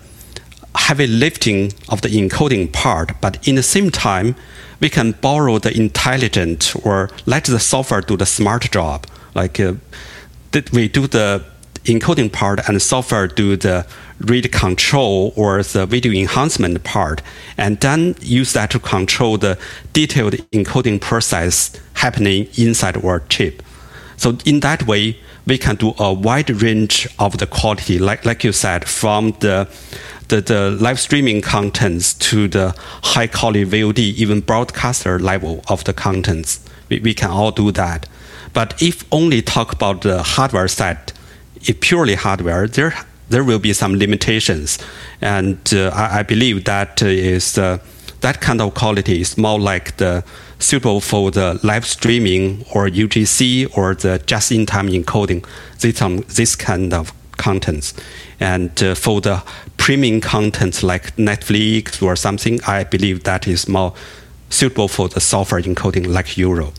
heavy 0.75 1.07
lifting 1.07 1.73
of 1.89 2.03
the 2.03 2.09
encoding 2.09 2.73
part, 2.73 3.13
but 3.21 3.47
in 3.47 3.57
the 3.57 3.63
same 3.63 3.91
time, 3.91 4.35
we 4.81 4.89
can 4.89 5.13
borrow 5.13 5.59
the 5.59 5.77
intelligent 5.77 6.75
or 6.85 7.11
let 7.27 7.45
the 7.45 7.59
software 7.59 8.01
do 8.01 8.17
the 8.17 8.27
smart 8.27 8.71
job. 8.71 9.07
Like 9.35 9.59
uh, 9.61 9.75
we 10.73 10.89
do 10.89 11.07
the 11.07 11.45
encoding 11.85 12.33
part 12.33 12.69
and 12.69 12.81
software 12.81 13.27
do 13.27 13.57
the 13.57 13.87
rate 14.21 14.53
control 14.53 15.33
or 15.37 15.63
the 15.63 15.87
video 15.87 16.13
enhancement 16.13 16.83
part, 16.85 17.23
and 17.57 17.81
then 17.81 18.15
use 18.21 18.53
that 18.53 18.71
to 18.71 18.79
control 18.79 19.39
the 19.39 19.59
detailed 19.93 20.35
encoding 20.53 21.01
process 21.01 21.79
happening 21.95 22.49
inside 22.57 23.03
our 23.05 23.21
chip. 23.29 23.63
So 24.19 24.37
in 24.45 24.61
that 24.61 24.87
way, 24.87 25.17
we 25.47 25.57
can 25.57 25.77
do 25.77 25.95
a 25.99 26.13
wide 26.13 26.51
range 26.51 27.09
of 27.19 27.39
the 27.39 27.47
quality, 27.47 27.99
like 27.99 28.27
like 28.27 28.45
you 28.45 28.53
said, 28.53 28.87
from 28.87 29.33
the 29.41 29.67
the, 30.29 30.43
the 30.43 30.71
live 30.73 31.01
streaming 31.01 31.41
contents 31.41 32.13
to 32.15 32.49
the 32.49 32.75
high 33.03 33.29
quality 33.29 33.65
VOD, 33.65 33.99
even 33.99 34.41
broadcaster 34.41 35.19
level 35.19 35.63
of 35.69 35.85
the 35.85 35.95
contents. 35.95 36.61
We, 36.91 37.01
we 37.01 37.15
can 37.15 37.31
all 37.31 37.51
do 37.51 37.73
that. 37.73 38.07
But 38.53 38.83
if 38.83 39.05
only 39.11 39.41
talk 39.41 39.73
about 39.73 40.03
the 40.03 40.23
hardware 40.23 40.69
side, 40.69 41.13
if 41.63 41.81
purely 41.81 42.15
hardware, 42.15 42.67
there 42.67 42.95
there 43.31 43.45
will 43.45 43.59
be 43.59 43.73
some 43.73 43.97
limitations, 43.97 44.79
and 45.21 45.59
uh, 45.73 45.91
I, 45.95 46.21
I, 46.21 46.23
believe 46.23 46.65
that 46.65 47.03
is 47.03 47.59
uh, 47.59 47.79
that 48.21 48.41
kind 48.41 48.61
of 48.61 48.75
quality 48.75 49.21
is 49.21 49.37
more 49.37 49.61
like 49.61 49.97
the 49.99 50.25
suitable 50.59 51.01
for 51.01 51.31
the 51.31 51.59
live 51.63 51.87
streaming 51.87 52.65
or 52.75 52.89
UGC 52.89 53.77
or 53.77 53.95
the 53.95 54.19
just-in-time 54.27 54.89
encoding. 54.89 55.47
This 55.81 56.03
um, 56.03 56.19
this 56.29 56.57
kind 56.57 56.93
of 56.93 57.13
contents, 57.37 57.95
and 58.41 58.83
uh, 58.83 58.95
for 58.95 59.21
the 59.21 59.43
premium 59.77 60.21
content 60.21 60.83
like 60.83 61.15
Netflix 61.17 62.03
or 62.03 62.17
something, 62.17 62.61
I 62.67 62.85
believe 62.85 63.25
that 63.25 63.47
is 63.47 63.69
more 63.69 63.95
suitable 64.51 64.89
for 64.89 65.09
the 65.09 65.21
software 65.21 65.63
encoding 65.63 66.07
like 66.07 66.37
Euro. 66.37 66.73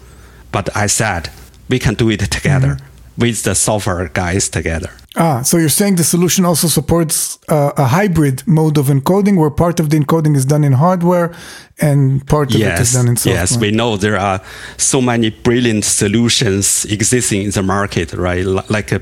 But 0.51 0.75
I 0.75 0.87
said 0.87 1.29
we 1.69 1.79
can 1.79 1.93
do 1.93 2.09
it 2.09 2.19
together. 2.31 2.75
Mm-hmm 2.75 2.89
with 3.19 3.43
the 3.43 3.53
software 3.53 4.07
guys 4.07 4.49
together. 4.49 4.89
Ah, 5.21 5.41
so 5.41 5.57
you're 5.57 5.67
saying 5.67 5.97
the 5.97 6.03
solution 6.03 6.45
also 6.45 6.67
supports 6.67 7.39
uh, 7.49 7.73
a 7.75 7.83
hybrid 7.83 8.41
mode 8.47 8.77
of 8.77 8.85
encoding 8.87 9.37
where 9.37 9.49
part 9.49 9.81
of 9.81 9.89
the 9.89 9.99
encoding 9.99 10.33
is 10.33 10.45
done 10.45 10.63
in 10.63 10.71
hardware 10.71 11.35
and 11.81 12.25
part 12.25 12.55
of 12.55 12.59
yes, 12.61 12.79
it 12.79 12.81
is 12.81 12.93
done 12.93 13.07
in 13.09 13.17
software. 13.17 13.35
Yes, 13.35 13.57
we 13.57 13.71
know 13.71 13.97
there 13.97 14.17
are 14.17 14.41
so 14.77 15.01
many 15.01 15.29
brilliant 15.29 15.83
solutions 15.83 16.85
existing 16.85 17.43
in 17.43 17.51
the 17.51 17.61
market, 17.61 18.13
right? 18.13 18.45
Like 18.45 18.93
a 18.93 19.01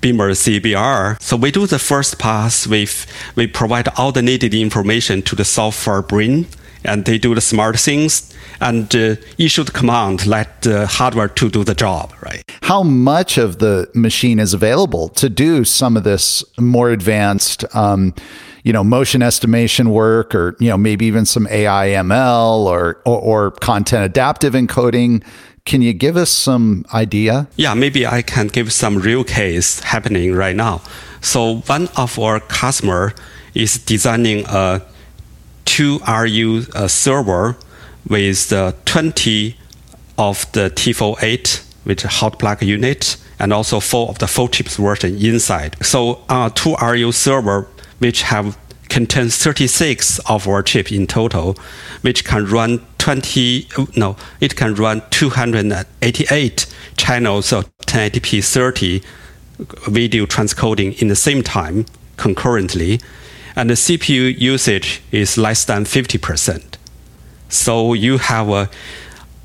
Beamr 0.00 0.30
CBR. 0.32 1.20
So 1.20 1.36
we 1.36 1.50
do 1.50 1.66
the 1.66 1.78
first 1.78 2.18
pass. 2.18 2.66
We 2.66 2.88
we 3.34 3.46
provide 3.46 3.88
all 3.96 4.12
the 4.12 4.22
needed 4.22 4.54
information 4.54 5.22
to 5.22 5.36
the 5.36 5.44
software 5.44 6.00
brain, 6.00 6.46
and 6.84 7.04
they 7.04 7.18
do 7.18 7.34
the 7.34 7.40
smart 7.40 7.78
things 7.78 8.34
and 8.60 8.94
uh, 8.94 9.16
issue 9.38 9.64
the 9.64 9.72
command, 9.72 10.26
let 10.26 10.62
the 10.62 10.86
hardware 10.86 11.28
to 11.28 11.48
do 11.48 11.64
the 11.64 11.74
job, 11.74 12.12
right? 12.20 12.42
How 12.62 12.82
much 12.82 13.38
of 13.38 13.58
the 13.58 13.90
machine 13.94 14.38
is 14.38 14.54
available 14.54 15.08
to 15.10 15.28
do 15.28 15.64
some 15.64 15.96
of 15.96 16.04
this 16.04 16.44
more 16.58 16.90
advanced, 16.90 17.64
um, 17.74 18.14
you 18.64 18.72
know, 18.72 18.84
motion 18.84 19.22
estimation 19.22 19.90
work, 19.90 20.34
or 20.34 20.56
you 20.60 20.68
know, 20.68 20.76
maybe 20.76 21.06
even 21.06 21.24
some 21.24 21.46
AI 21.48 21.88
ML 21.88 22.66
or, 22.66 23.00
or, 23.06 23.18
or 23.20 23.50
content 23.50 24.04
adaptive 24.04 24.54
encoding? 24.54 25.24
Can 25.64 25.82
you 25.82 25.92
give 25.92 26.16
us 26.16 26.30
some 26.30 26.84
idea? 26.92 27.46
Yeah, 27.56 27.74
maybe 27.74 28.06
I 28.06 28.22
can 28.22 28.48
give 28.48 28.72
some 28.72 28.98
real 28.98 29.24
case 29.24 29.80
happening 29.80 30.34
right 30.34 30.56
now. 30.56 30.80
So 31.20 31.58
one 31.66 31.88
of 31.96 32.18
our 32.18 32.40
customer 32.40 33.12
is 33.54 33.78
designing 33.78 34.44
a 34.48 34.82
2RU 35.70 36.74
uh, 36.74 36.88
server 36.88 37.56
with 38.08 38.52
uh, 38.52 38.72
20 38.86 39.56
of 40.18 40.50
the 40.50 40.68
T48 40.70 41.64
with 41.84 42.02
hot 42.02 42.40
plug 42.40 42.60
unit 42.62 43.16
and 43.38 43.52
also 43.52 43.78
four 43.78 44.08
of 44.08 44.18
the 44.18 44.26
full 44.26 44.48
chips 44.48 44.76
version 44.76 45.16
inside. 45.16 45.76
So 45.86 46.24
a 46.28 46.50
2RU 46.50 47.14
server, 47.14 47.68
which 48.00 48.22
have 48.22 48.58
contains 48.88 49.36
36 49.36 50.18
of 50.28 50.48
our 50.48 50.64
chip 50.64 50.90
in 50.90 51.06
total, 51.06 51.56
which 52.00 52.24
can 52.24 52.46
run 52.46 52.84
20, 52.98 53.68
no, 53.94 54.16
it 54.40 54.56
can 54.56 54.74
run 54.74 55.02
288 55.10 56.66
channels 56.96 57.52
of 57.52 57.70
1080p 57.86 58.44
30 58.44 59.02
video 59.86 60.26
transcoding 60.26 61.00
in 61.00 61.06
the 61.06 61.14
same 61.14 61.44
time 61.44 61.86
concurrently, 62.16 63.00
and 63.56 63.70
the 63.70 63.74
CPU 63.74 64.38
usage 64.38 65.02
is 65.10 65.36
less 65.36 65.64
than 65.64 65.84
50%. 65.84 66.76
So 67.48 67.94
you 67.94 68.18
have 68.18 68.48
a, 68.48 68.70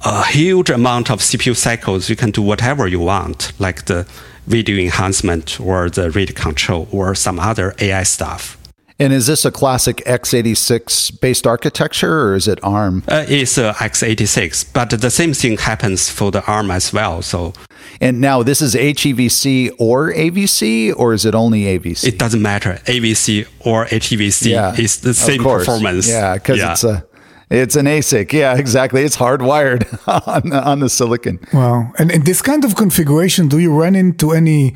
a 0.03 0.25
huge 0.25 0.69
amount 0.69 1.09
of 1.09 1.19
CPU 1.19 1.55
cycles. 1.55 2.09
You 2.09 2.15
can 2.15 2.31
do 2.31 2.41
whatever 2.41 2.88
you 2.88 3.00
want, 3.00 3.51
like 3.59 3.85
the 3.85 4.07
video 4.47 4.77
enhancement 4.77 5.59
or 5.59 5.89
the 5.89 6.12
rate 6.12 6.35
control 6.35 6.88
or 6.91 7.15
some 7.15 7.39
other 7.39 7.74
AI 7.79 8.03
stuff. 8.03 8.57
And 8.97 9.11
is 9.11 9.27
this 9.27 9.43
a 9.43 9.51
classic 9.51 9.97
x86 10.05 11.19
based 11.19 11.45
architecture 11.45 12.29
or 12.29 12.35
is 12.35 12.47
it 12.47 12.59
ARM? 12.63 13.03
Uh, 13.09 13.25
it's 13.27 13.57
uh, 13.57 13.73
x86, 13.73 14.71
but 14.71 14.89
the 14.89 15.11
same 15.11 15.33
thing 15.33 15.57
happens 15.57 16.09
for 16.09 16.31
the 16.31 16.41
ARM 16.45 16.71
as 16.71 16.93
well. 16.93 17.21
So, 17.21 17.53
and 17.99 18.21
now 18.21 18.41
this 18.41 18.61
is 18.61 18.73
HEVC 18.73 19.75
or 19.79 20.13
AVC, 20.13 20.93
or 20.95 21.13
is 21.13 21.25
it 21.25 21.35
only 21.35 21.63
AVC? 21.63 22.07
It 22.07 22.17
doesn't 22.17 22.41
matter. 22.41 22.79
AVC 22.85 23.47
or 23.59 23.85
HEVC 23.85 24.51
yeah, 24.51 24.73
is 24.75 25.01
the 25.01 25.13
same 25.13 25.43
performance. 25.43 26.07
Yeah, 26.07 26.35
because 26.35 26.59
yeah. 26.59 26.71
it's 26.71 26.83
a 26.85 27.05
it's 27.49 27.75
an 27.75 27.85
ASIC. 27.85 28.31
Yeah, 28.31 28.55
exactly. 28.55 29.03
It's 29.03 29.17
hardwired 29.17 29.83
on 30.27 30.49
the, 30.49 30.63
on 30.63 30.79
the 30.79 30.89
silicon. 30.89 31.39
Wow. 31.53 31.91
And 31.99 32.11
in 32.11 32.23
this 32.23 32.41
kind 32.41 32.65
of 32.65 32.75
configuration, 32.75 33.47
do 33.47 33.59
you 33.59 33.73
run 33.73 33.95
into 33.95 34.31
any 34.31 34.75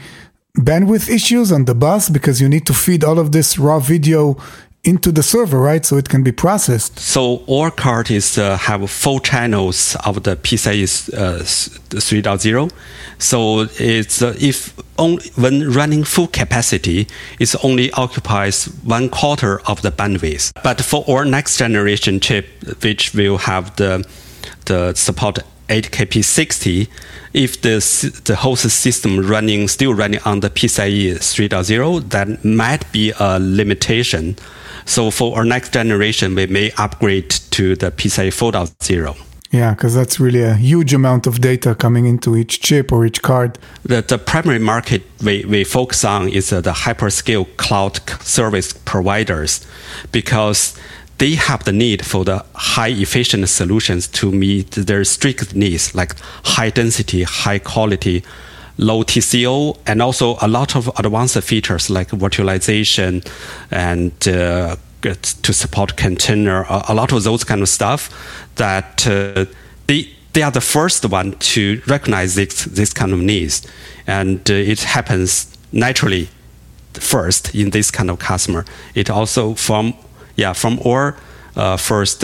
bandwidth 0.58 1.10
issues 1.10 1.52
on 1.52 1.66
the 1.66 1.76
bus 1.76 2.10
because 2.10 2.42
you 2.42 2.50
need 2.50 2.66
to 2.66 2.74
feed 2.74 3.04
all 3.04 3.20
of 3.20 3.32
this 3.32 3.58
raw 3.58 3.80
video 3.80 4.38
into 4.84 5.12
the 5.12 5.22
server, 5.22 5.60
right? 5.60 5.86
So 5.86 5.98
it 5.98 6.08
can 6.08 6.24
be 6.24 6.32
processed. 6.32 7.00
So 7.00 7.44
our 7.50 7.70
card 7.70 8.10
is 8.10 8.38
uh, 8.38 8.58
have 8.58 8.90
four 8.90 9.20
channels 9.20 9.96
of 10.06 10.24
the 10.24 10.38
PCIe 10.38 11.14
uh, 11.14 11.40
3.0. 11.42 12.72
So 13.18 13.68
it's 13.78 14.22
uh, 14.22 14.36
if 14.40 14.74
only 14.98 15.30
when 15.36 15.70
running 15.72 16.04
full 16.06 16.28
capacity, 16.28 17.08
it 17.40 17.54
only 17.64 17.92
occupies 17.92 18.66
one 18.84 19.10
quarter 19.10 19.60
of 19.68 19.82
the 19.82 19.92
bandwidth. 19.92 20.54
But 20.64 20.82
for 20.82 21.04
our 21.10 21.26
next 21.26 21.58
generation 21.58 22.20
chip, 22.20 22.48
which 22.82 23.14
will 23.14 23.38
have 23.38 23.76
the 23.76 24.08
the 24.66 24.94
support 24.94 25.40
8kp60, 25.70 26.90
if 27.34 27.62
the 27.62 27.80
the 28.26 28.36
host 28.36 28.70
system 28.70 29.20
running 29.20 29.68
still 29.68 29.94
running 29.94 30.20
on 30.26 30.42
the 30.42 30.50
PCIe 30.50 31.16
3.0, 31.16 32.10
that 32.10 32.44
might 32.44 32.92
be 32.92 33.14
a 33.20 33.40
limitation 33.40 34.36
so 34.90 35.12
for 35.12 35.38
our 35.38 35.46
next 35.46 35.72
generation, 35.72 36.34
we 36.34 36.48
may 36.48 36.72
upgrade 36.78 37.30
to 37.30 37.76
the 37.76 37.92
PCIe 37.92 38.30
4.0. 38.30 39.16
Yeah, 39.52 39.76
because 39.76 39.94
that's 39.94 40.20
really 40.20 40.42
a 40.42 40.56
huge 40.56 40.96
amount 40.96 41.28
of 41.28 41.42
data 41.42 41.76
coming 41.76 42.06
into 42.06 42.36
each 42.36 42.60
chip 42.60 42.92
or 42.92 43.06
each 43.06 43.22
card. 43.22 43.60
The, 43.84 44.02
the 44.02 44.18
primary 44.18 44.58
market 44.58 45.04
we, 45.24 45.46
we 45.46 45.64
focus 45.64 46.04
on 46.04 46.30
is 46.30 46.52
uh, 46.52 46.62
the 46.62 46.72
hyperscale 46.72 47.46
cloud 47.58 48.00
service 48.22 48.74
providers 48.74 49.66
because 50.12 50.76
they 51.20 51.36
have 51.36 51.66
the 51.66 51.72
need 51.72 52.06
for 52.06 52.26
the 52.26 52.44
high 52.56 52.90
efficient 52.90 53.48
solutions 53.48 54.08
to 54.08 54.32
meet 54.32 54.72
their 54.72 55.04
strict 55.04 55.54
needs 55.54 55.94
like 55.94 56.16
high 56.44 56.70
density, 56.70 57.24
high 57.24 57.60
quality, 57.60 58.24
low 58.78 59.04
TCO, 59.04 59.78
and 59.86 60.02
also 60.02 60.38
a 60.42 60.48
lot 60.48 60.76
of 60.76 60.88
advanced 60.98 61.44
features 61.44 61.90
like 61.90 62.10
virtualization 62.10 63.26
and 63.70 64.12
uh, 64.28 64.78
to 65.02 65.54
support 65.54 65.96
container, 65.96 66.66
a, 66.70 66.94
lot 66.94 67.12
of 67.12 67.24
those 67.24 67.44
kind 67.44 67.62
of 67.62 67.70
stuff 67.70 68.10
that 68.56 69.08
uh, 69.08 69.46
they 69.88 70.10
they 70.34 70.44
are 70.44 70.52
the 70.52 70.62
first 70.62 71.06
one 71.06 71.32
to 71.40 71.82
recognize 71.88 72.36
this 72.36 72.66
this 72.66 72.94
kind 72.94 73.14
of 73.14 73.20
needs, 73.20 73.66
and 74.08 74.50
uh, 74.50 74.54
it 74.54 74.82
happens 74.82 75.58
naturally 75.72 76.30
first 76.94 77.56
in 77.56 77.70
this 77.70 77.92
kind 77.92 78.10
of 78.10 78.20
customer. 78.20 78.66
It 78.94 79.10
also 79.10 79.54
from 79.54 79.94
yeah 80.40 80.54
from 80.54 80.80
our 80.86 81.16
uh, 81.60 81.76
first 81.76 82.24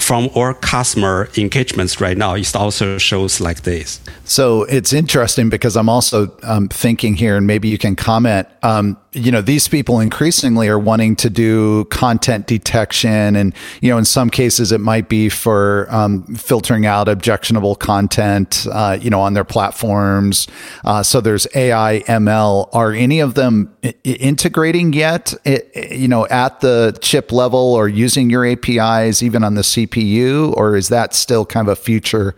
from 0.00 0.30
our 0.34 0.54
customer 0.54 1.28
engagements 1.36 2.00
right 2.00 2.16
now, 2.16 2.34
it 2.34 2.56
also 2.56 2.96
shows 2.96 3.40
like 3.40 3.62
this. 3.62 4.00
So 4.24 4.62
it's 4.64 4.92
interesting 4.92 5.50
because 5.50 5.76
I'm 5.76 5.88
also 5.90 6.34
um, 6.42 6.68
thinking 6.68 7.14
here, 7.14 7.36
and 7.36 7.46
maybe 7.46 7.68
you 7.68 7.76
can 7.76 7.94
comment. 7.94 8.48
Um, 8.62 8.96
you 9.12 9.32
know, 9.32 9.40
these 9.40 9.68
people 9.68 10.00
increasingly 10.00 10.68
are 10.68 10.78
wanting 10.78 11.16
to 11.16 11.30
do 11.30 11.84
content 11.86 12.46
detection, 12.46 13.36
and 13.36 13.54
you 13.82 13.90
know, 13.90 13.98
in 13.98 14.04
some 14.04 14.30
cases, 14.30 14.72
it 14.72 14.80
might 14.80 15.08
be 15.08 15.28
for 15.28 15.86
um, 15.90 16.24
filtering 16.34 16.86
out 16.86 17.08
objectionable 17.08 17.74
content. 17.74 18.66
Uh, 18.70 18.98
you 19.00 19.10
know, 19.10 19.20
on 19.20 19.34
their 19.34 19.44
platforms. 19.44 20.46
Uh, 20.84 21.02
so 21.02 21.20
there's 21.20 21.46
AI, 21.54 22.02
ML. 22.06 22.68
Are 22.72 22.92
any 22.92 23.20
of 23.20 23.34
them 23.34 23.74
I- 23.84 23.94
integrating 24.04 24.92
yet? 24.92 25.34
I- 25.46 25.62
you 25.90 26.08
know, 26.08 26.26
at 26.26 26.60
the 26.60 26.96
chip 27.00 27.32
level, 27.32 27.74
or 27.74 27.88
using 27.88 28.30
your 28.30 28.37
APIs, 28.44 29.22
even 29.22 29.44
on 29.44 29.54
the 29.54 29.62
CPU, 29.62 30.56
or 30.56 30.76
is 30.76 30.88
that 30.88 31.14
still 31.14 31.44
kind 31.44 31.68
of 31.68 31.72
a 31.72 31.76
future? 31.76 32.34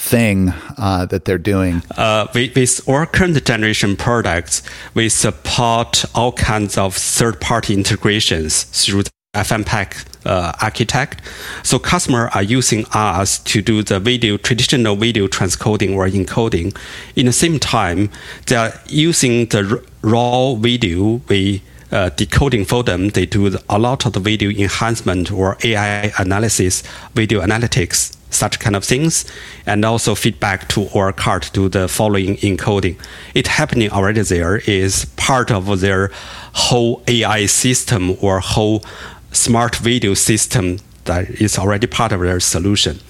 thing 0.00 0.54
uh, 0.78 1.04
that 1.06 1.26
they're 1.26 1.36
doing? 1.36 1.82
Uh, 1.96 2.26
with, 2.34 2.88
our 2.88 3.04
current 3.04 3.44
generation 3.44 3.96
products, 3.96 4.62
we 4.94 5.10
support 5.10 6.06
all 6.14 6.32
kinds 6.32 6.78
of 6.78 6.96
third-party 6.96 7.74
integrations 7.74 8.62
through 8.62 9.02
the 9.02 9.10
FFmpeg 9.34 10.06
uh, 10.26 10.52
architect. 10.60 11.22
So 11.62 11.78
customers 11.78 12.30
are 12.34 12.42
using 12.42 12.84
us 12.92 13.38
to 13.40 13.62
do 13.62 13.82
the 13.82 14.00
video, 14.00 14.36
traditional 14.36 14.96
video 14.96 15.28
transcoding 15.28 15.94
or 15.94 16.08
encoding. 16.08 16.76
In 17.14 17.26
the 17.26 17.32
same 17.32 17.58
time, 17.60 18.10
they 18.46 18.56
are 18.56 18.72
using 18.86 19.46
the 19.46 19.84
raw 20.02 20.54
video 20.54 21.20
we 21.28 21.62
uh, 21.92 22.10
decoding 22.10 22.64
for 22.64 22.82
them. 22.82 23.08
They 23.10 23.26
do 23.26 23.56
a 23.68 23.78
lot 23.78 24.06
of 24.06 24.12
the 24.12 24.20
video 24.20 24.50
enhancement 24.50 25.32
or 25.32 25.56
AI 25.64 26.12
analysis, 26.18 26.82
video 27.14 27.40
analytics 27.40 28.16
such 28.30 28.60
kind 28.60 28.76
of 28.76 28.84
things, 28.84 29.24
and 29.66 29.84
also 29.84 30.14
feedback 30.14 30.68
to 30.68 30.88
our 30.94 31.12
card 31.12 31.42
to 31.42 31.68
the 31.68 31.88
following 31.88 32.36
encoding. 32.36 32.96
It 33.34 33.48
happening 33.48 33.90
already 33.90 34.22
there 34.22 34.58
is 34.58 35.04
part 35.16 35.50
of 35.50 35.80
their 35.80 36.10
whole 36.52 37.02
AI 37.08 37.46
system 37.46 38.16
or 38.20 38.40
whole 38.40 38.84
smart 39.32 39.76
video 39.76 40.14
system 40.14 40.78
that 41.04 41.28
is 41.40 41.58
already 41.58 41.86
part 41.86 42.12
of 42.12 42.20
their 42.20 42.40
solution. 42.40 43.00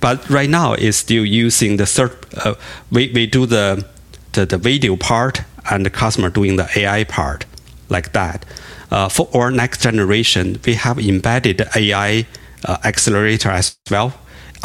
But 0.00 0.28
right 0.28 0.50
now 0.50 0.74
it's 0.74 0.98
still 0.98 1.24
using 1.24 1.78
the 1.78 1.86
third. 1.86 2.12
Uh, 2.36 2.54
we 2.90 3.10
we 3.14 3.26
do 3.26 3.46
the, 3.46 3.86
the 4.32 4.44
the 4.44 4.58
video 4.58 4.96
part 4.96 5.42
and 5.70 5.86
the 5.86 5.90
customer 5.90 6.28
doing 6.30 6.56
the 6.56 6.68
AI 6.76 7.04
part 7.04 7.46
like 7.88 8.12
that. 8.12 8.44
Uh, 8.90 9.08
for 9.08 9.28
our 9.34 9.50
next 9.50 9.82
generation, 9.82 10.60
we 10.64 10.74
have 10.74 10.98
embedded 10.98 11.62
AI 11.74 12.26
uh, 12.64 12.76
accelerator 12.84 13.50
as 13.50 13.76
well 13.90 14.14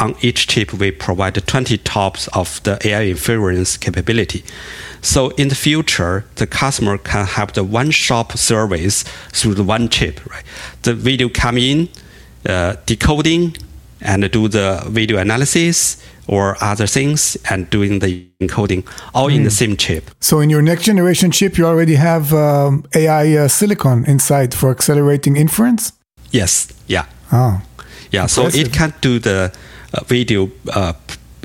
on 0.02 0.16
each 0.20 0.46
chip, 0.48 0.72
we 0.72 0.90
provide 0.90 1.34
20 1.34 1.78
TOPS 1.78 2.28
of 2.28 2.62
the 2.64 2.78
AI 2.86 3.06
inference 3.06 3.76
capability. 3.76 4.44
So 5.00 5.30
in 5.30 5.48
the 5.48 5.54
future, 5.54 6.24
the 6.36 6.46
customer 6.46 6.98
can 6.98 7.26
have 7.26 7.52
the 7.52 7.64
one-shop 7.64 8.32
service 8.32 9.04
through 9.32 9.54
the 9.54 9.64
one 9.64 9.88
chip, 9.88 10.24
right? 10.26 10.44
The 10.82 10.94
video 10.94 11.28
come 11.28 11.58
in, 11.58 11.88
uh, 12.46 12.76
decoding, 12.86 13.56
and 14.02 14.30
do 14.30 14.48
the 14.48 14.82
video 14.88 15.18
analysis 15.18 16.02
or 16.28 16.56
other 16.62 16.86
things, 16.86 17.36
and 17.50 17.68
doing 17.70 17.98
the 17.98 18.26
encoding, 18.40 18.86
all 19.12 19.28
mm. 19.28 19.36
in 19.36 19.42
the 19.42 19.50
same 19.50 19.76
chip. 19.76 20.10
So 20.20 20.40
in 20.40 20.50
your 20.50 20.62
next 20.62 20.84
generation 20.84 21.30
chip, 21.30 21.58
you 21.58 21.66
already 21.66 21.96
have 21.96 22.32
um, 22.32 22.84
AI 22.94 23.36
uh, 23.36 23.48
silicon 23.48 24.04
inside 24.06 24.54
for 24.54 24.70
accelerating 24.70 25.36
inference. 25.36 25.92
Yes. 26.30 26.72
Yeah. 26.86 27.06
Oh. 27.32 27.60
Yeah. 28.10 28.22
Impressive. 28.22 28.52
So 28.52 28.58
it 28.58 28.72
can 28.72 28.94
do 29.00 29.18
the 29.18 29.52
uh, 29.92 30.04
video 30.04 30.50
uh, 30.72 30.92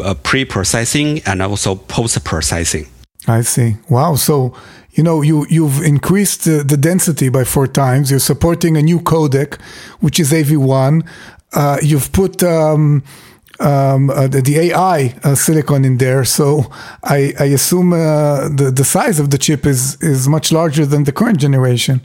uh, 0.04 0.14
pre-processing 0.16 1.22
and 1.26 1.42
also 1.42 1.76
post-processing. 1.76 2.88
I 3.28 3.42
see. 3.42 3.78
Wow. 3.90 4.16
So 4.16 4.56
you 4.92 5.04
know 5.04 5.22
you 5.22 5.46
you've 5.50 5.84
increased 5.84 6.46
the, 6.46 6.64
the, 6.64 6.78
density 6.78 7.30
by 7.30 7.44
four 7.44 7.68
times. 7.68 8.10
You're 8.10 8.20
supporting 8.20 8.78
a 8.78 8.82
new 8.82 9.00
codec, 9.00 9.62
which 10.00 10.20
is 10.20 10.32
AV1. 10.32 11.06
Uh, 11.54 11.78
you've 11.82 12.12
put 12.12 12.44
um, 12.44 13.04
um, 13.60 14.10
uh, 14.10 14.28
the, 14.28 14.42
the, 14.42 14.58
AI 14.58 15.16
uh, 15.24 15.34
silicon 15.34 15.86
in 15.86 15.98
there, 15.98 16.24
so 16.26 16.66
I, 17.04 17.34
I 17.40 17.46
assume 17.46 17.92
the 17.92 18.72
the 18.76 18.84
size 18.84 19.20
of 19.20 19.30
the 19.30 19.38
chip 19.38 19.66
is 19.66 19.98
is 20.02 20.28
much 20.28 20.52
larger 20.52 20.86
than 20.86 21.06
the 21.06 21.12
current 21.12 21.40
generation. 21.40 22.02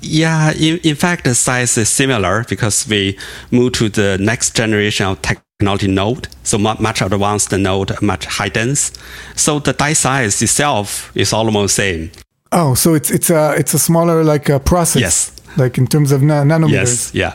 yeah, 0.00 0.52
in, 0.52 0.78
in 0.82 0.96
fact, 0.96 1.24
the 1.24 1.34
size 1.34 1.76
is 1.78 1.88
similar 1.88 2.44
because 2.48 2.88
we 2.88 3.16
move 3.50 3.72
to 3.72 3.88
the 3.88 4.18
next 4.18 4.56
generation 4.56 5.06
of 5.06 5.20
technology 5.22 5.86
node, 5.86 6.28
so 6.42 6.58
much 6.58 7.02
advanced 7.02 7.50
the 7.50 7.58
node, 7.58 8.00
much 8.02 8.26
high 8.26 8.48
dense. 8.48 8.92
So 9.36 9.60
the 9.60 9.72
die 9.72 9.92
size 9.94 10.42
itself 10.42 11.12
is 11.14 11.32
almost 11.32 11.76
same. 11.76 12.10
Oh, 12.50 12.74
so 12.74 12.94
it's 12.94 13.10
it's 13.10 13.30
a 13.30 13.54
it's 13.58 13.74
a 13.74 13.78
smaller 13.78 14.24
like 14.24 14.48
a 14.48 14.58
process. 14.58 15.02
Yes. 15.02 15.30
Like 15.56 15.78
in 15.78 15.86
terms 15.86 16.12
of 16.12 16.22
na- 16.22 16.44
nanometers. 16.44 17.14
Yes. 17.14 17.14
Yeah. 17.14 17.32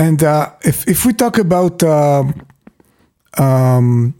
And 0.00 0.24
uh, 0.24 0.50
if 0.62 0.88
if 0.88 1.04
we 1.04 1.12
talk 1.12 1.36
about 1.36 1.82
uh, 1.82 2.24
um, 3.36 4.14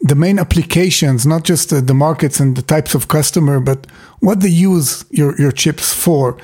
the 0.00 0.16
main 0.16 0.40
applications, 0.40 1.24
not 1.24 1.44
just 1.44 1.70
the, 1.70 1.80
the, 1.80 1.94
markets 1.94 2.40
and 2.40 2.56
the 2.56 2.62
types 2.62 2.92
of 2.96 3.06
customer, 3.06 3.60
but 3.60 3.86
what 4.18 4.40
they 4.40 4.48
use 4.48 5.04
your, 5.10 5.40
your 5.40 5.52
chips 5.52 5.94
for. 5.94 6.36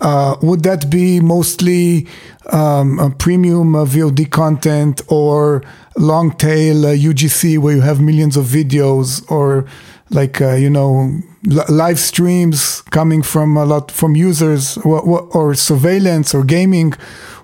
Uh, 0.00 0.36
would 0.42 0.62
that 0.62 0.88
be 0.88 1.18
mostly 1.20 2.06
um, 2.52 3.14
premium 3.18 3.74
uh, 3.74 3.84
VOD 3.84 4.30
content 4.30 5.02
or 5.08 5.62
long 5.96 6.30
tail 6.30 6.86
uh, 6.86 6.90
UGC 6.90 7.58
where 7.58 7.74
you 7.74 7.82
have 7.82 8.00
millions 8.00 8.36
of 8.36 8.44
videos 8.46 9.28
or 9.28 9.66
like 10.10 10.40
uh, 10.40 10.54
you 10.54 10.70
know 10.70 11.20
live 11.68 11.98
streams 11.98 12.82
coming 12.90 13.22
from 13.22 13.56
a 13.56 13.64
lot 13.64 13.90
from 13.90 14.14
users 14.14 14.78
or 14.78 15.54
surveillance 15.54 16.32
or 16.32 16.44
gaming? 16.44 16.94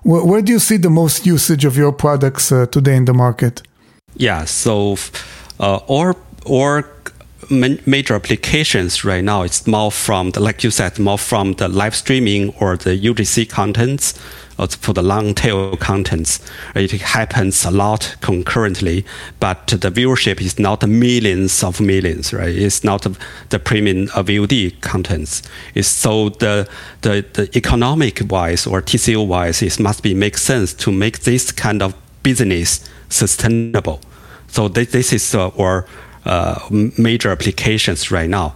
Where, 0.06 0.24
where, 0.24 0.40
do 0.40 0.52
you 0.52 0.60
see 0.60 0.76
the 0.76 0.88
most 0.88 1.26
usage 1.26 1.64
of 1.64 1.76
your 1.76 1.90
products 1.90 2.52
uh, 2.52 2.66
today 2.66 2.94
in 2.94 3.06
the 3.06 3.12
market? 3.12 3.62
Yeah, 4.14 4.44
so 4.44 4.96
uh, 5.58 5.80
or 5.88 6.14
or 6.44 6.88
major 7.50 8.14
applications 8.14 9.04
right 9.04 9.22
now 9.22 9.42
it's 9.42 9.66
more 9.66 9.92
from 9.92 10.30
the 10.30 10.40
like 10.40 10.64
you 10.64 10.70
said 10.70 10.98
more 10.98 11.18
from 11.18 11.52
the 11.54 11.68
live 11.68 11.94
streaming 11.94 12.52
or 12.60 12.76
the 12.76 12.98
UGC 12.98 13.48
contents 13.48 14.14
for 14.58 14.92
the 14.92 15.02
long 15.02 15.34
tail 15.34 15.76
contents. 15.76 16.40
It 16.74 16.90
happens 16.92 17.64
a 17.64 17.70
lot 17.70 18.16
concurrently, 18.20 19.04
but 19.38 19.66
the 19.68 19.90
viewership 19.90 20.40
is 20.40 20.58
not 20.58 20.86
millions 20.86 21.62
of 21.62 21.80
millions, 21.80 22.32
right? 22.32 22.54
It's 22.54 22.82
not 22.82 23.06
the 23.50 23.58
premium 23.58 24.08
VOD 24.08 24.80
contents. 24.80 25.42
It's 25.74 25.88
so 25.88 26.30
the 26.30 26.68
the, 27.02 27.24
the 27.34 27.50
economic 27.56 28.22
wise 28.30 28.66
or 28.66 28.82
TCO 28.82 29.26
wise, 29.26 29.62
it 29.62 29.78
must 29.78 30.02
be 30.02 30.14
make 30.14 30.38
sense 30.38 30.74
to 30.74 30.90
make 30.90 31.20
this 31.20 31.52
kind 31.52 31.82
of 31.82 31.94
business 32.22 32.84
sustainable. 33.08 34.00
So 34.48 34.68
this, 34.68 34.90
this 34.90 35.12
is 35.12 35.34
uh, 35.34 35.50
our 35.58 35.86
uh, 36.24 36.58
major 36.98 37.30
applications 37.30 38.10
right 38.10 38.28
now. 38.28 38.54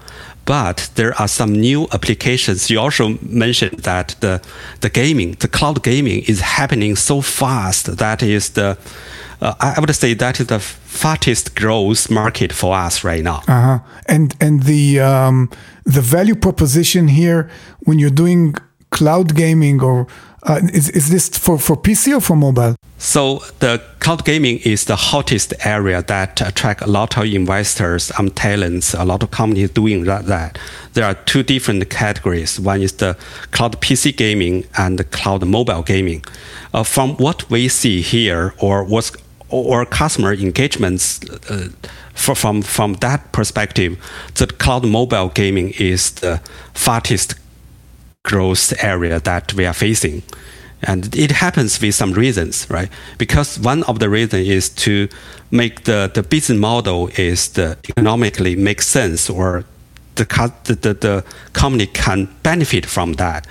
But 0.50 0.90
there 0.96 1.14
are 1.16 1.28
some 1.28 1.52
new 1.52 1.86
applications. 1.92 2.70
You 2.70 2.80
also 2.80 3.16
mentioned 3.22 3.84
that 3.84 4.16
the 4.18 4.40
the 4.80 4.90
gaming, 4.90 5.36
the 5.38 5.48
cloud 5.48 5.84
gaming, 5.84 6.24
is 6.26 6.40
happening 6.40 6.96
so 6.96 7.20
fast. 7.20 7.96
That 7.96 8.20
is 8.22 8.50
the 8.50 8.76
uh, 9.40 9.54
I 9.60 9.78
would 9.78 9.94
say 9.94 10.14
that 10.14 10.40
is 10.40 10.46
the 10.46 10.58
fastest 10.58 11.54
growth 11.54 12.10
market 12.10 12.52
for 12.52 12.74
us 12.86 13.04
right 13.04 13.22
now. 13.22 13.42
Uh-huh. 13.46 13.78
And 14.06 14.34
and 14.40 14.64
the 14.64 14.98
um, 14.98 15.50
the 15.84 16.00
value 16.00 16.34
proposition 16.34 17.06
here 17.08 17.48
when 17.86 18.00
you're 18.00 18.16
doing 18.24 18.54
cloud 18.90 19.36
gaming 19.36 19.80
or 19.80 20.06
uh, 20.44 20.60
is, 20.72 20.88
is 20.90 21.10
this 21.10 21.28
for, 21.28 21.58
for 21.58 21.76
PC 21.76 22.16
or 22.16 22.20
for 22.20 22.36
mobile? 22.36 22.76
So 22.98 23.42
the 23.60 23.82
cloud 23.98 24.24
gaming 24.24 24.58
is 24.58 24.84
the 24.84 24.96
hottest 24.96 25.54
area 25.64 26.02
that 26.02 26.40
attract 26.40 26.82
a 26.82 26.86
lot 26.86 27.16
of 27.16 27.24
investors 27.24 28.10
and 28.18 28.34
talents. 28.34 28.94
A 28.94 29.04
lot 29.04 29.22
of 29.22 29.30
companies 29.30 29.70
doing 29.70 30.04
that. 30.04 30.26
that. 30.26 30.58
There 30.94 31.04
are 31.04 31.14
two 31.14 31.42
different 31.42 31.88
categories. 31.90 32.58
One 32.60 32.82
is 32.82 32.92
the 32.92 33.16
cloud 33.52 33.80
PC 33.80 34.16
gaming 34.16 34.64
and 34.76 34.98
the 34.98 35.04
cloud 35.04 35.46
mobile 35.46 35.82
gaming. 35.82 36.24
Uh, 36.72 36.84
from 36.84 37.16
what 37.16 37.48
we 37.50 37.68
see 37.68 38.00
here, 38.00 38.54
or 38.58 38.84
what's 38.84 39.12
or 39.48 39.84
customer 39.84 40.32
engagements 40.32 41.20
uh, 41.50 41.68
for, 42.14 42.34
from 42.34 42.62
from 42.62 42.94
that 42.94 43.32
perspective, 43.32 43.98
the 44.34 44.46
cloud 44.46 44.86
mobile 44.86 45.28
gaming 45.28 45.70
is 45.78 46.12
the 46.12 46.40
fastest 46.72 47.34
growth 48.24 48.72
area 48.82 49.20
that 49.20 49.54
we 49.54 49.66
are 49.66 49.72
facing. 49.72 50.22
And 50.82 51.14
it 51.14 51.30
happens 51.30 51.80
with 51.80 51.94
some 51.94 52.12
reasons, 52.12 52.66
right? 52.70 52.88
Because 53.18 53.58
one 53.58 53.82
of 53.84 53.98
the 53.98 54.08
reasons 54.08 54.48
is 54.48 54.68
to 54.86 55.08
make 55.50 55.84
the, 55.84 56.10
the 56.14 56.22
business 56.22 56.58
model 56.58 57.08
is 57.18 57.48
the 57.48 57.76
economically 57.88 58.56
make 58.56 58.80
sense 58.80 59.28
or 59.28 59.64
the, 60.14 60.24
the, 60.64 60.94
the, 60.94 61.24
company 61.52 61.86
can 61.86 62.28
benefit 62.42 62.86
from 62.86 63.14
that. 63.14 63.46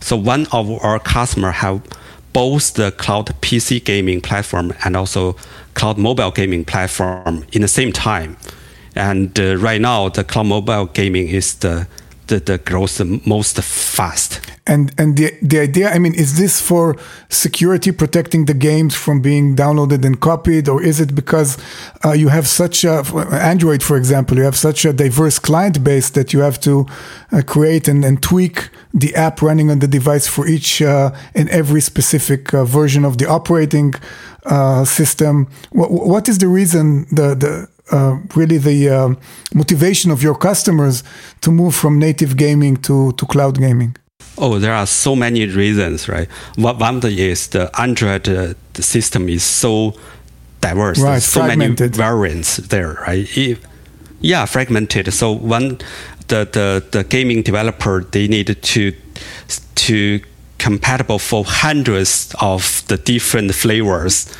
So 0.00 0.16
one 0.16 0.46
of 0.52 0.70
our 0.84 0.98
customers 0.98 1.56
have 1.56 1.82
both 2.32 2.74
the 2.74 2.90
cloud 2.92 3.26
PC 3.40 3.82
gaming 3.84 4.20
platform 4.20 4.74
and 4.84 4.96
also 4.96 5.36
cloud 5.74 5.96
mobile 5.96 6.30
gaming 6.30 6.64
platform 6.64 7.46
in 7.52 7.62
the 7.62 7.68
same 7.68 7.92
time. 7.92 8.36
And 8.94 9.38
uh, 9.40 9.56
right 9.56 9.80
now, 9.80 10.08
the 10.08 10.24
cloud 10.24 10.46
mobile 10.46 10.86
gaming 10.86 11.28
is 11.28 11.54
the 11.54 11.86
the, 12.26 12.40
the 12.40 12.58
growth 12.58 12.98
the 12.98 13.20
most 13.26 13.60
fast. 13.60 14.40
And 14.66 14.94
and 14.96 15.16
the 15.16 15.34
the 15.42 15.60
idea, 15.60 15.90
I 15.90 15.98
mean, 15.98 16.14
is 16.14 16.38
this 16.38 16.60
for 16.60 16.96
security, 17.28 17.92
protecting 17.92 18.46
the 18.46 18.54
games 18.54 18.94
from 18.94 19.20
being 19.20 19.56
downloaded 19.56 20.04
and 20.04 20.18
copied, 20.18 20.68
or 20.68 20.82
is 20.82 21.00
it 21.00 21.14
because 21.14 21.58
uh, 22.02 22.12
you 22.12 22.28
have 22.28 22.46
such 22.46 22.82
a 22.84 23.02
Android, 23.30 23.82
for 23.82 23.98
example, 23.98 24.38
you 24.38 24.44
have 24.44 24.56
such 24.56 24.86
a 24.86 24.92
diverse 24.92 25.38
client 25.38 25.84
base 25.84 26.08
that 26.10 26.32
you 26.32 26.40
have 26.40 26.58
to 26.60 26.86
uh, 27.30 27.42
create 27.42 27.88
and, 27.88 28.04
and 28.04 28.22
tweak 28.22 28.70
the 28.94 29.14
app 29.14 29.42
running 29.42 29.70
on 29.70 29.80
the 29.80 29.88
device 29.88 30.26
for 30.26 30.46
each 30.46 30.80
uh, 30.80 31.10
and 31.34 31.50
every 31.50 31.82
specific 31.82 32.54
uh, 32.54 32.64
version 32.64 33.04
of 33.04 33.18
the 33.18 33.28
operating 33.28 33.92
uh, 34.46 34.86
system? 34.86 35.46
What, 35.72 35.90
what 35.90 36.28
is 36.28 36.38
the 36.38 36.48
reason 36.48 37.06
the 37.10 37.34
the 37.34 37.73
uh, 37.92 38.18
really 38.34 38.58
the 38.58 38.88
uh, 38.88 39.14
motivation 39.54 40.10
of 40.10 40.22
your 40.22 40.34
customers 40.34 41.02
to 41.40 41.50
move 41.50 41.74
from 41.74 41.98
native 41.98 42.36
gaming 42.36 42.76
to, 42.78 43.12
to 43.12 43.26
cloud 43.26 43.58
gaming? 43.58 43.96
Oh, 44.36 44.58
there 44.58 44.74
are 44.74 44.86
so 44.86 45.14
many 45.14 45.46
reasons, 45.46 46.08
right? 46.08 46.28
One 46.56 47.00
is 47.04 47.48
the 47.48 47.70
Android 47.78 48.28
uh, 48.28 48.54
the 48.72 48.82
system 48.82 49.28
is 49.28 49.44
so 49.44 49.94
diverse. 50.60 50.98
Right, 50.98 51.22
so 51.22 51.40
fragmented. 51.40 51.92
many 51.92 51.96
variants 51.96 52.56
there, 52.56 52.94
right? 53.06 53.28
If, 53.36 53.64
yeah, 54.20 54.44
fragmented. 54.46 55.12
So 55.12 55.32
one, 55.32 55.78
the, 56.28 56.48
the, 56.50 56.84
the 56.90 57.04
gaming 57.04 57.42
developer, 57.42 58.02
they 58.02 58.26
need 58.26 58.60
to 58.62 58.92
to 59.74 60.20
compatible 60.58 61.18
for 61.18 61.44
hundreds 61.44 62.34
of 62.40 62.82
the 62.86 62.96
different 62.96 63.54
flavors 63.54 64.34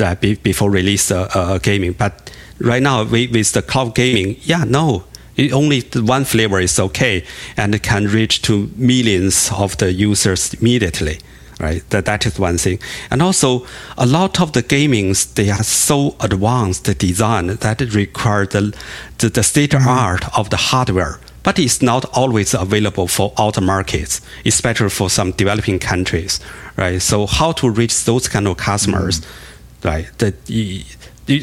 Uh, 0.00 0.14
that 0.14 0.42
before 0.42 0.70
release 0.70 1.10
a, 1.10 1.28
a 1.34 1.60
gaming. 1.62 1.92
But 1.92 2.30
right 2.58 2.82
now 2.82 3.04
with, 3.04 3.32
with 3.32 3.52
the 3.52 3.62
cloud 3.62 3.94
gaming, 3.94 4.36
yeah, 4.42 4.64
no, 4.64 5.04
it 5.36 5.52
only 5.52 5.80
one 5.94 6.24
flavor 6.24 6.60
is 6.60 6.78
okay 6.78 7.24
and 7.56 7.74
it 7.74 7.82
can 7.82 8.06
reach 8.06 8.42
to 8.42 8.70
millions 8.76 9.50
of 9.52 9.76
the 9.78 9.92
users 9.92 10.54
immediately 10.54 11.18
right? 11.60 11.82
That, 11.90 12.06
that 12.06 12.24
is 12.24 12.38
one 12.38 12.56
thing. 12.56 12.78
And 13.10 13.20
also 13.20 13.66
a 13.98 14.06
lot 14.06 14.40
of 14.40 14.54
the 14.54 14.62
gamings 14.62 15.34
they 15.34 15.50
are 15.50 15.62
so 15.62 16.16
advanced 16.20 16.84
design 16.98 17.48
that 17.48 17.82
it 17.82 17.94
require 17.94 18.46
the, 18.46 18.74
the, 19.18 19.28
the 19.28 19.42
state 19.42 19.74
of 19.74 19.86
art 19.86 20.24
of 20.38 20.48
the 20.48 20.56
hardware. 20.56 21.20
But 21.42 21.58
it's 21.58 21.82
not 21.82 22.06
always 22.16 22.54
available 22.54 23.08
for 23.08 23.34
the 23.36 23.60
markets 23.60 24.22
especially 24.46 24.88
for 24.88 25.10
some 25.10 25.32
developing 25.32 25.78
countries 25.78 26.40
right? 26.76 27.00
So 27.00 27.26
how 27.26 27.52
to 27.52 27.68
reach 27.68 28.04
those 28.04 28.26
kind 28.26 28.48
of 28.48 28.56
customers? 28.56 29.20
Mm-hmm. 29.20 29.49
Right 29.82 30.06
that 30.18 30.34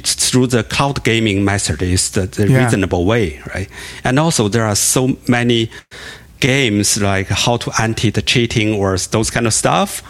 through 0.06 0.48
the 0.48 0.64
cloud 0.64 1.04
gaming 1.04 1.46
method 1.46 1.82
is 1.82 2.12
the, 2.12 2.28
the 2.28 2.50
yeah. 2.50 2.64
reasonable 2.64 3.06
way, 3.06 3.42
right? 3.54 3.70
And 4.04 4.20
also 4.20 4.48
there 4.48 4.66
are 4.66 4.76
so 4.76 5.18
many 5.28 5.72
games 6.40 7.02
like 7.02 7.28
how 7.28 7.58
to 7.58 7.72
anti 7.80 8.10
the 8.10 8.22
cheating 8.22 8.74
or 8.74 8.98
those 8.98 9.30
kind 9.30 9.48
of 9.48 9.54
stuff 9.54 10.04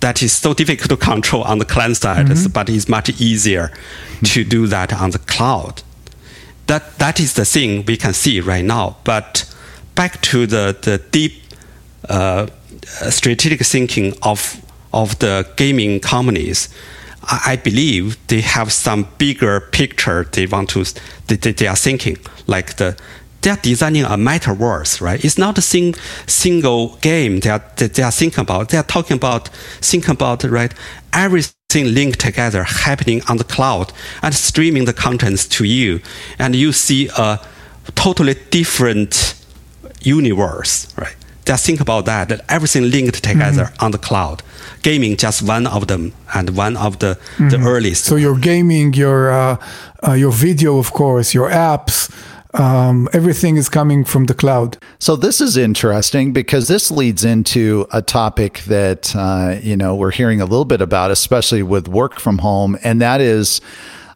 that 0.00 0.22
is 0.22 0.32
so 0.32 0.54
difficult 0.54 0.88
to 0.90 0.96
control 0.96 1.42
on 1.44 1.58
the 1.58 1.64
client 1.64 1.96
side, 1.96 2.26
mm-hmm. 2.26 2.50
but 2.52 2.68
it's 2.68 2.88
much 2.88 3.10
easier 3.20 3.70
to 4.24 4.44
do 4.44 4.66
that 4.66 4.92
on 4.92 5.10
the 5.10 5.18
cloud. 5.18 5.82
That 6.66 6.98
that 6.98 7.20
is 7.20 7.34
the 7.34 7.44
thing 7.44 7.84
we 7.86 7.96
can 7.96 8.14
see 8.14 8.40
right 8.40 8.64
now. 8.64 8.96
But 9.04 9.52
back 9.94 10.20
to 10.22 10.46
the 10.46 10.76
the 10.80 10.98
deep 11.10 11.42
uh, 12.08 12.46
strategic 13.10 13.64
thinking 13.64 14.14
of 14.22 14.56
of 14.92 15.18
the 15.18 15.46
gaming 15.56 16.00
companies 16.00 16.68
I 17.30 17.56
believe 17.56 18.18
they 18.26 18.40
have 18.40 18.72
some 18.72 19.06
bigger 19.18 19.60
picture 19.60 20.24
they 20.24 20.46
want 20.46 20.70
to 20.70 20.84
they, 21.28 21.36
they, 21.36 21.52
they 21.52 21.66
are 21.66 21.76
thinking 21.76 22.16
like 22.46 22.76
the 22.76 22.96
they 23.42 23.50
are 23.50 23.56
designing 23.56 24.04
a 24.04 24.18
metaverse, 24.18 25.00
right? 25.00 25.24
It's 25.24 25.38
not 25.38 25.56
a 25.56 25.62
sing, 25.62 25.94
single 26.26 26.96
game 26.96 27.40
they 27.40 27.50
are, 27.50 27.64
they, 27.76 27.86
they 27.86 28.02
are 28.02 28.10
thinking 28.10 28.42
about. 28.42 28.68
They 28.68 28.76
are 28.76 28.84
talking 28.84 29.16
about, 29.16 29.48
thinking 29.80 30.10
about, 30.10 30.44
right? 30.44 30.74
Everything 31.12 31.94
linked 31.94 32.20
together 32.20 32.64
happening 32.64 33.22
on 33.28 33.38
the 33.38 33.44
cloud 33.44 33.92
and 34.22 34.34
streaming 34.34 34.84
the 34.84 34.92
contents 34.92 35.46
to 35.48 35.64
you. 35.64 36.00
And 36.38 36.54
you 36.54 36.72
see 36.72 37.08
a 37.16 37.40
totally 37.94 38.34
different 38.50 39.34
universe, 40.02 40.94
right? 40.98 41.16
They 41.46 41.54
are 41.54 41.58
thinking 41.58 41.82
about 41.82 42.04
that, 42.04 42.28
that 42.28 42.44
everything 42.48 42.90
linked 42.90 43.22
together 43.22 43.64
mm-hmm. 43.64 43.84
on 43.84 43.92
the 43.92 43.98
cloud 43.98 44.42
gaming 44.82 45.16
just 45.16 45.42
one 45.42 45.66
of 45.66 45.86
them 45.86 46.12
and 46.34 46.56
one 46.56 46.76
of 46.76 46.98
the, 46.98 47.18
mm-hmm. 47.36 47.48
the 47.48 47.58
earliest. 47.58 48.04
So 48.04 48.16
your 48.16 48.38
gaming, 48.38 48.94
your 48.94 49.30
uh, 49.30 49.56
uh, 50.06 50.12
your 50.12 50.32
video, 50.32 50.78
of 50.78 50.92
course, 50.92 51.34
your 51.34 51.50
apps. 51.50 52.10
Um, 52.52 53.08
everything 53.12 53.56
is 53.56 53.68
coming 53.68 54.04
from 54.04 54.24
the 54.24 54.34
cloud. 54.34 54.76
So 54.98 55.14
this 55.14 55.40
is 55.40 55.56
interesting 55.56 56.32
because 56.32 56.66
this 56.66 56.90
leads 56.90 57.24
into 57.24 57.86
a 57.92 58.02
topic 58.02 58.62
that 58.66 59.14
uh, 59.14 59.60
you 59.62 59.76
know 59.76 59.94
we're 59.94 60.10
hearing 60.10 60.40
a 60.40 60.44
little 60.44 60.64
bit 60.64 60.80
about, 60.80 61.12
especially 61.12 61.62
with 61.62 61.86
work 61.86 62.18
from 62.18 62.38
home, 62.38 62.76
and 62.82 63.00
that 63.00 63.20
is 63.20 63.60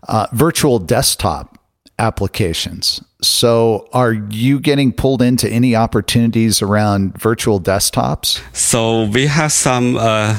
uh, 0.09 0.27
virtual 0.33 0.81
desktop 0.81 1.59
applications. 1.98 3.00
So, 3.22 3.88
are 3.92 4.12
you 4.12 4.61
getting 4.61 4.92
pulled 4.92 5.22
into 5.22 5.48
any 5.48 5.74
opportunities 5.74 6.61
around 6.61 7.18
virtual 7.18 7.61
desktops? 7.61 8.42
So, 8.55 9.05
we 9.05 9.27
have 9.27 9.53
some 9.53 9.96
uh, 9.96 10.37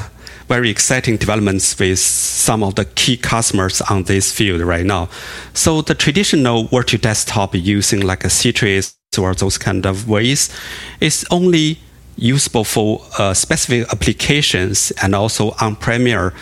very 0.47 0.69
exciting 0.69 1.17
developments 1.17 1.77
with 1.79 1.99
some 1.99 2.63
of 2.63 2.75
the 2.75 2.85
key 2.85 3.17
customers 3.17 3.81
on 3.81 4.03
this 4.03 4.31
field 4.31 4.61
right 4.61 4.85
now. 4.85 5.09
So, 5.53 5.81
the 5.81 5.95
traditional 5.95 6.65
virtual 6.65 6.99
desktop 6.99 7.55
using 7.55 8.01
like 8.01 8.23
a 8.23 8.27
Citrix 8.27 8.95
or 9.17 9.33
those 9.33 9.57
kind 9.57 9.85
of 9.85 10.09
ways 10.09 10.49
is 10.99 11.25
only 11.31 11.79
usable 12.17 12.63
for 12.63 13.01
uh, 13.17 13.33
specific 13.33 13.91
applications 13.91 14.91
and 15.01 15.15
also 15.15 15.51
on 15.59 15.75
Premiere 15.75 16.33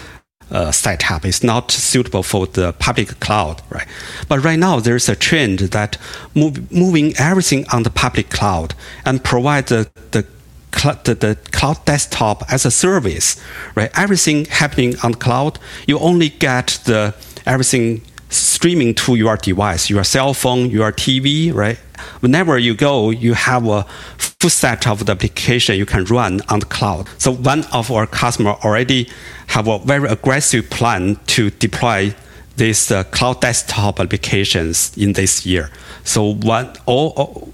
uh, 0.52 0.72
setup 0.72 1.26
is 1.26 1.44
not 1.44 1.72
suitable 1.72 2.24
for 2.24 2.46
the 2.48 2.74
public 2.74 3.20
cloud, 3.20 3.62
right? 3.70 3.88
But 4.28 4.44
right 4.44 4.60
now 4.60 4.80
there's 4.80 5.10
a 5.10 5.16
trend 5.16 5.60
that 5.60 5.98
move, 6.36 6.72
moving 6.72 7.13
everything 7.18 7.66
on 7.74 7.84
the 7.84 7.89
public 7.89 8.30
cloud 8.30 8.76
and 9.06 9.24
provide 9.24 9.68
the, 9.68 9.89
the 10.12 10.26
the, 10.74 11.16
the, 11.16 11.38
cloud 11.52 11.84
desktop 11.86 12.44
as 12.52 12.66
a 12.66 12.72
service, 12.72 13.42
right? 13.76 13.90
Everything 13.98 14.46
happening 14.46 14.96
on 15.04 15.14
the 15.14 15.18
cloud, 15.18 15.60
you 15.88 15.98
only 16.00 16.30
get 16.30 16.80
the 16.86 17.16
everything 17.46 18.02
streaming 18.30 18.96
to 18.96 19.16
your 19.16 19.38
device, 19.38 19.90
your 19.90 20.04
cell 20.04 20.34
phone, 20.34 20.70
your 20.70 20.92
TV, 20.92 21.54
right? 21.54 21.78
Whenever 22.20 22.58
you 22.58 22.74
go, 22.74 23.12
you 23.12 23.34
have 23.34 23.68
a 23.68 23.84
full 24.18 24.50
set 24.50 24.88
of 24.88 25.06
the 25.06 25.12
application 25.12 25.78
you 25.78 25.86
can 25.86 26.04
run 26.06 26.42
on 26.50 26.60
the 26.60 26.66
cloud. 26.66 27.08
So 27.18 27.32
one 27.32 27.64
of 27.72 27.92
our 27.92 28.08
customer 28.08 28.52
already 28.64 29.10
have 29.48 29.68
a 29.68 29.80
very 29.80 30.10
aggressive 30.10 30.70
plan 30.70 31.18
to 31.28 31.52
deploy 31.52 32.16
these 32.58 32.92
uh, 32.92 33.04
cloud 33.06 33.42
desktop 33.42 34.00
applications 34.00 34.96
in 34.98 35.14
this 35.14 35.46
year. 35.46 35.70
So 36.04 36.34
one 36.34 36.74
all, 36.86 37.10
all 37.16 37.54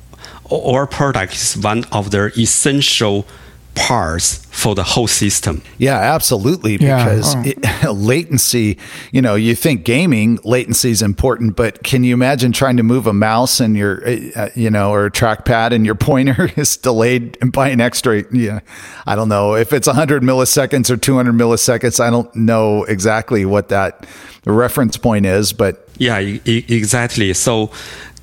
our 0.52 0.88
product 0.88 1.34
is 1.34 1.58
one 1.58 1.86
of 1.92 2.12
their 2.12 2.28
essential 2.38 3.26
parts 3.76 4.46
for 4.52 4.76
the 4.76 4.84
whole 4.84 5.08
system. 5.08 5.62
Yeah, 5.78 5.98
absolutely. 5.98 6.78
Because 6.78 7.34
yeah. 7.36 7.44
it, 7.46 7.84
latency, 7.94 8.78
you 9.12 9.22
know, 9.22 9.36
you 9.36 9.56
think 9.56 9.86
gaming 9.86 10.38
latency 10.44 10.92
is 10.92 11.02
important, 11.02 11.56
but 11.56 11.84
can 11.84 12.04
you 12.04 12.14
imagine 12.14 12.52
trying 12.52 12.78
to 12.78 12.84
move 12.84 13.08
a 13.08 13.14
mouse 13.14 13.60
and 13.60 13.78
your, 13.78 14.06
uh, 14.36 14.50
you 14.56 14.70
know, 14.70 14.92
or 14.92 15.06
a 15.06 15.12
trackpad 15.12 15.72
and 15.72 15.86
your 15.86 15.96
pointer 15.96 16.52
is 16.58 16.76
delayed 16.78 17.38
by 17.54 17.70
an 17.70 17.80
extra, 17.80 18.24
yeah, 18.34 18.60
I 19.06 19.16
don't 19.16 19.30
know 19.30 19.56
if 19.56 19.72
it's 19.72 19.88
100 19.88 20.24
milliseconds 20.24 20.90
or 20.90 20.98
200 20.98 21.34
milliseconds. 21.34 22.00
I 22.00 22.10
don't 22.10 22.34
know 22.36 22.84
exactly 22.84 23.46
what 23.46 23.70
that 23.70 24.06
reference 24.46 24.98
point 24.98 25.26
is, 25.26 25.54
but 25.54 25.88
yeah, 25.98 26.20
e- 26.20 26.42
exactly. 26.46 27.34
So. 27.34 27.72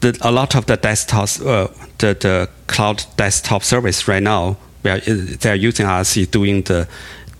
The, 0.00 0.16
a 0.20 0.30
lot 0.30 0.54
of 0.54 0.66
the 0.66 0.76
desktops, 0.76 1.44
uh, 1.44 1.68
the, 1.98 2.14
the 2.14 2.48
cloud 2.66 3.04
desktop 3.16 3.62
service 3.62 4.06
right 4.06 4.22
now 4.22 4.56
where 4.82 5.00
they're 5.00 5.54
using 5.54 5.86
us 5.86 6.14
doing 6.14 6.62
the 6.62 6.86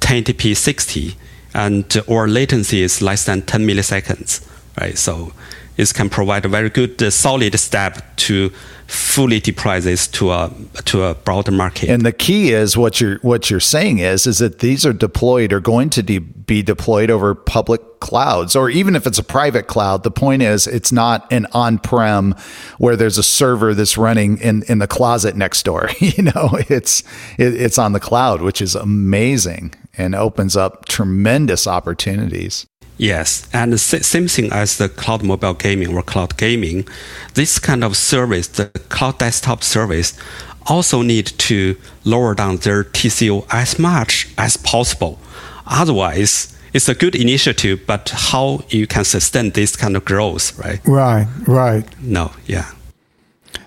1080p 0.01 0.57
60 0.57 1.16
and 1.55 1.97
our 2.11 2.29
latency 2.29 2.83
is 2.83 3.01
less 3.01 3.25
than 3.25 3.42
10 3.42 3.66
milliseconds, 3.66 4.47
right? 4.80 4.96
So 4.98 5.32
it 5.76 5.92
can 5.92 6.08
provide 6.08 6.44
a 6.44 6.48
very 6.48 6.70
good 6.70 7.02
uh, 7.02 7.10
solid 7.10 7.58
step 7.58 8.16
to 8.16 8.50
fully 8.86 9.40
deploy 9.40 9.80
this 9.80 10.06
to 10.06 10.30
a 10.30 10.50
to 10.84 11.02
a 11.02 11.14
broader 11.14 11.50
market. 11.50 11.88
And 11.90 12.06
the 12.06 12.12
key 12.12 12.52
is 12.52 12.76
what 12.76 13.00
you're 13.00 13.18
what 13.18 13.50
you're 13.50 13.60
saying 13.60 13.98
is 13.98 14.26
is 14.26 14.38
that 14.38 14.60
these 14.60 14.86
are 14.86 14.92
deployed 14.92 15.52
or 15.52 15.60
going 15.60 15.90
to 15.90 16.02
de- 16.02 16.18
be 16.18 16.62
deployed 16.62 17.10
over 17.10 17.34
public 17.34 17.80
clouds 18.00 18.54
or 18.54 18.70
even 18.70 18.94
if 18.94 19.06
it's 19.06 19.18
a 19.18 19.24
private 19.24 19.66
cloud. 19.66 20.04
The 20.04 20.10
point 20.12 20.42
is 20.42 20.66
it's 20.66 20.92
not 20.92 21.30
an 21.32 21.46
on-prem 21.52 22.36
where 22.78 22.94
there's 22.94 23.18
a 23.18 23.22
server 23.24 23.74
that's 23.74 23.98
running 23.98 24.38
in 24.38 24.62
in 24.68 24.78
the 24.78 24.86
closet 24.86 25.36
next 25.36 25.64
door. 25.64 25.90
you 25.98 26.22
know, 26.22 26.50
it's 26.68 27.02
it, 27.38 27.60
it's 27.60 27.78
on 27.78 27.92
the 27.92 28.00
cloud, 28.00 28.40
which 28.40 28.62
is 28.62 28.74
amazing. 28.74 29.74
and 29.98 30.14
opens 30.14 30.56
up 30.56 30.84
tremendous 30.84 31.66
opportunities. 31.66 32.66
Yes, 32.98 33.46
and 33.52 33.72
the 33.72 33.78
same 33.78 34.26
thing 34.26 34.52
as 34.52 34.78
the 34.78 34.88
cloud 34.88 35.22
mobile 35.22 35.54
gaming 35.54 35.94
or 35.94 36.02
cloud 36.02 36.37
gaming. 36.38 36.88
This 37.35 37.59
kind 37.59 37.85
of 37.85 37.96
service, 37.96 38.46
the 38.48 38.66
cloud 38.88 39.18
desktop 39.18 39.62
service, 39.62 40.18
also 40.66 41.02
need 41.02 41.26
to 41.38 41.76
lower 42.04 42.35
down 42.35 42.56
their 42.56 42.85
TCO 42.85 43.46
as 43.50 43.78
much 43.78 44.28
as 44.38 44.56
possible. 44.56 45.18
Otherwise, 45.66 46.56
it's 46.72 46.88
a 46.88 46.94
good 46.94 47.14
initiative, 47.14 47.80
but 47.87 48.11
how 48.14 48.61
you 48.68 48.87
can 48.87 49.04
sustain 49.04 49.50
this 49.50 49.76
kind 49.76 49.96
of 49.96 50.04
growth, 50.04 50.59
right? 50.59 50.80
Right, 50.87 51.26
right. 51.46 51.85
No, 52.00 52.32
yeah. 52.46 52.72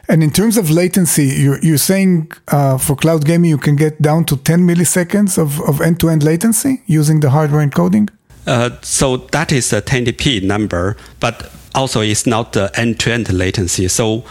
And 0.07 0.23
in 0.23 0.31
terms 0.31 0.57
of 0.57 0.71
latency, 0.71 1.25
you're, 1.25 1.59
you're 1.59 1.77
saying 1.77 2.31
uh, 2.47 2.79
for 2.79 2.95
cloud 2.95 3.25
gaming, 3.25 3.49
you 3.49 3.59
can 3.59 3.75
get 3.75 4.01
down 4.01 4.25
to 4.25 4.37
10 4.37 4.61
milliseconds 4.61 5.37
of, 5.37 5.61
of 5.61 5.81
end-to-end 5.81 6.23
latency 6.23 6.81
using 6.87 7.19
the 7.19 7.29
hardware 7.29 7.65
encoding? 7.65 8.09
Uh, 8.47 8.71
so 8.81 9.17
that 9.17 9.51
is 9.51 9.73
a 9.73 9.81
1080p 9.81 10.43
number, 10.43 10.97
but 11.19 11.51
also 11.75 12.01
it's 12.01 12.25
not 12.25 12.53
the 12.53 12.71
end-to-end 12.75 13.31
latency. 13.31 13.87
So 13.87 14.23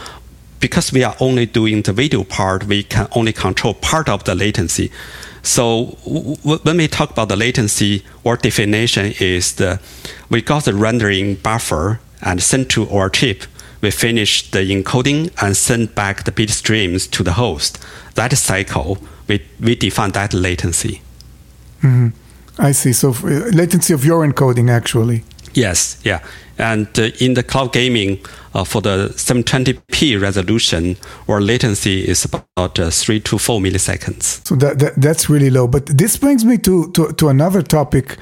because 0.60 0.92
we 0.92 1.04
are 1.04 1.14
only 1.20 1.46
doing 1.46 1.82
the 1.82 1.92
video 1.92 2.24
part, 2.24 2.64
we 2.64 2.82
can 2.82 3.06
only 3.12 3.32
control 3.32 3.74
part 3.74 4.08
of 4.08 4.24
the 4.24 4.34
latency. 4.34 4.90
So 5.42 5.96
w- 6.04 6.58
when 6.62 6.76
we 6.78 6.88
talk 6.88 7.10
about 7.10 7.28
the 7.28 7.36
latency, 7.36 8.04
our 8.24 8.36
definition 8.36 9.14
is 9.20 9.54
the 9.54 9.80
we 10.28 10.42
got 10.42 10.64
the 10.64 10.74
rendering 10.74 11.36
buffer 11.36 12.00
and 12.22 12.42
sent 12.42 12.68
to 12.70 12.88
our 12.90 13.08
chip. 13.08 13.44
We 13.80 13.92
finish 13.92 14.50
the 14.50 14.58
encoding 14.58 15.30
and 15.40 15.56
send 15.56 15.94
back 15.94 16.24
the 16.24 16.32
bit 16.32 16.50
streams 16.50 17.06
to 17.08 17.22
the 17.22 17.34
host. 17.34 17.78
That 18.16 18.36
cycle, 18.36 18.98
we, 19.28 19.44
we 19.60 19.76
define 19.76 20.10
that 20.12 20.34
latency. 20.34 21.00
Mm-hmm. 21.82 22.08
I 22.58 22.72
see. 22.72 22.92
So 22.92 23.10
uh, 23.10 23.50
latency 23.52 23.94
of 23.94 24.04
your 24.04 24.26
encoding, 24.26 24.70
actually. 24.70 25.24
Yes, 25.54 26.00
yeah. 26.04 26.20
And 26.58 26.88
uh, 26.98 27.10
in 27.20 27.34
the 27.34 27.42
cloud 27.42 27.72
gaming, 27.72 28.18
uh, 28.54 28.64
for 28.64 28.80
the 28.82 29.08
720p 29.16 30.20
resolution, 30.20 30.96
our 31.28 31.40
latency 31.40 32.06
is 32.06 32.24
about 32.24 32.78
uh, 32.78 32.90
three 32.90 33.20
to 33.20 33.38
four 33.38 33.60
milliseconds. 33.60 34.46
So 34.46 34.56
that, 34.56 34.78
that, 34.80 34.94
that's 34.96 35.30
really 35.30 35.50
low. 35.50 35.68
But 35.68 35.86
this 35.86 36.16
brings 36.16 36.44
me 36.44 36.58
to 36.58 36.90
to, 36.92 37.12
to 37.12 37.28
another 37.28 37.62
topic, 37.62 38.16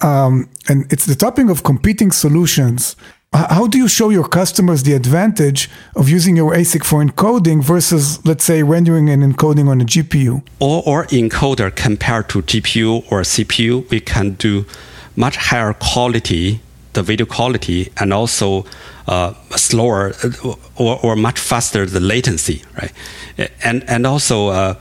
um, 0.00 0.48
and 0.68 0.90
it's 0.92 1.06
the 1.06 1.14
topic 1.14 1.48
of 1.50 1.62
competing 1.62 2.12
solutions. 2.12 2.96
How 3.34 3.66
do 3.66 3.78
you 3.78 3.88
show 3.88 4.10
your 4.10 4.28
customers 4.28 4.84
the 4.84 4.92
advantage 4.92 5.68
of 5.96 6.08
using 6.08 6.36
your 6.36 6.54
ASIC 6.54 6.84
for 6.84 7.04
encoding 7.04 7.64
versus, 7.64 8.24
let's 8.24 8.44
say, 8.44 8.62
rendering 8.62 9.08
and 9.10 9.24
encoding 9.24 9.68
on 9.68 9.80
a 9.80 9.84
GPU? 9.84 10.40
Or, 10.60 10.84
or 10.86 11.06
encoder 11.06 11.74
compared 11.74 12.28
to 12.28 12.42
GPU 12.42 13.10
or 13.10 13.22
CPU, 13.22 13.90
we 13.90 13.98
can 13.98 14.34
do 14.34 14.66
much 15.16 15.36
higher 15.36 15.72
quality, 15.74 16.60
the 16.92 17.02
video 17.02 17.26
quality, 17.26 17.90
and 17.96 18.14
also 18.14 18.66
uh, 19.08 19.34
slower 19.56 20.12
uh, 20.22 20.54
or, 20.76 21.00
or 21.04 21.16
much 21.16 21.40
faster 21.40 21.86
the 21.86 21.98
latency, 21.98 22.62
right? 22.80 22.92
And 23.64 23.82
and 23.90 24.06
also 24.06 24.48
uh, 24.48 24.74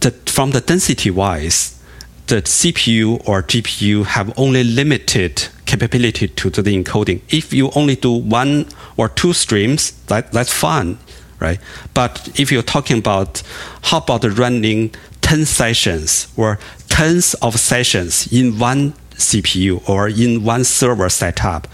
the, 0.00 0.10
from 0.10 0.50
the 0.50 0.60
density 0.60 1.10
wise, 1.10 1.80
the 2.26 2.42
CPU 2.42 3.26
or 3.28 3.44
GPU 3.44 4.06
have 4.06 4.36
only 4.36 4.64
limited 4.64 5.48
capability 5.66 6.28
to, 6.28 6.50
to 6.50 6.62
the 6.62 6.82
encoding. 6.82 7.20
If 7.28 7.52
you 7.52 7.70
only 7.74 7.96
do 7.96 8.12
one 8.12 8.66
or 8.96 9.08
two 9.08 9.32
streams, 9.32 9.92
that, 10.06 10.32
that's 10.32 10.52
fine, 10.52 10.98
right? 11.40 11.58
But 11.92 12.40
if 12.40 12.50
you're 12.50 12.62
talking 12.62 12.98
about 12.98 13.42
how 13.82 13.98
about 13.98 14.24
running 14.38 14.94
10 15.20 15.44
sessions 15.44 16.32
or 16.36 16.58
tens 16.88 17.34
of 17.34 17.58
sessions 17.58 18.32
in 18.32 18.58
one 18.58 18.92
CPU 19.16 19.86
or 19.88 20.08
in 20.08 20.44
one 20.44 20.64
server 20.64 21.08
setup, 21.08 21.66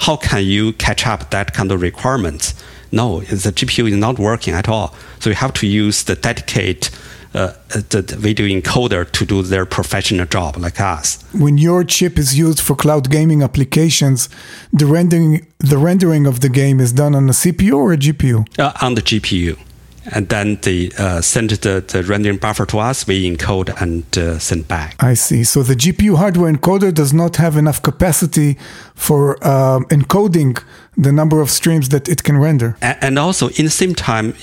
how 0.00 0.16
can 0.16 0.44
you 0.44 0.72
catch 0.74 1.06
up 1.06 1.30
that 1.30 1.54
kind 1.54 1.72
of 1.72 1.80
requirements? 1.80 2.54
No, 2.92 3.20
the 3.20 3.52
GPU 3.52 3.88
is 3.88 3.96
not 3.96 4.18
working 4.18 4.54
at 4.54 4.68
all. 4.68 4.94
So 5.20 5.30
you 5.30 5.36
have 5.36 5.52
to 5.54 5.66
use 5.66 6.04
the 6.04 6.14
dedicated 6.14 6.88
uh, 7.36 7.52
the 7.68 8.16
video 8.18 8.46
encoder 8.46 9.10
to 9.12 9.26
do 9.26 9.42
their 9.42 9.66
professional 9.66 10.26
job 10.26 10.56
like 10.56 10.80
us. 10.80 11.22
When 11.32 11.58
your 11.58 11.84
chip 11.84 12.18
is 12.18 12.38
used 12.38 12.60
for 12.60 12.74
cloud 12.74 13.10
gaming 13.10 13.42
applications, 13.42 14.28
the 14.72 14.86
rendering 14.86 15.46
the 15.58 15.78
rendering 15.78 16.26
of 16.26 16.40
the 16.40 16.48
game 16.48 16.80
is 16.80 16.92
done 16.92 17.14
on 17.14 17.28
a 17.28 17.32
CPU 17.32 17.74
or 17.74 17.92
a 17.92 17.96
GPU? 17.96 18.46
Uh, 18.58 18.72
on 18.80 18.94
the 18.94 19.02
GPU. 19.02 19.58
And 20.12 20.28
then 20.28 20.58
they 20.62 20.90
uh, 20.98 21.20
send 21.20 21.50
the, 21.50 21.84
the 21.86 22.04
rendering 22.04 22.36
buffer 22.36 22.64
to 22.66 22.78
us, 22.78 23.08
we 23.08 23.28
encode 23.28 23.74
and 23.82 24.04
uh, 24.16 24.38
send 24.38 24.68
back. 24.68 24.94
I 25.02 25.14
see. 25.14 25.42
So 25.42 25.64
the 25.64 25.74
GPU 25.74 26.16
hardware 26.16 26.52
encoder 26.52 26.94
does 26.94 27.12
not 27.12 27.36
have 27.36 27.56
enough 27.56 27.82
capacity 27.82 28.56
for 28.94 29.44
um, 29.46 29.84
encoding 29.86 30.62
the 30.96 31.10
number 31.10 31.40
of 31.40 31.50
streams 31.50 31.88
that 31.88 32.08
it 32.08 32.22
can 32.22 32.38
render. 32.38 32.76
And 32.80 33.18
also, 33.18 33.48
in 33.48 33.64
the 33.64 33.70
same 33.70 33.94
time, 33.94 34.34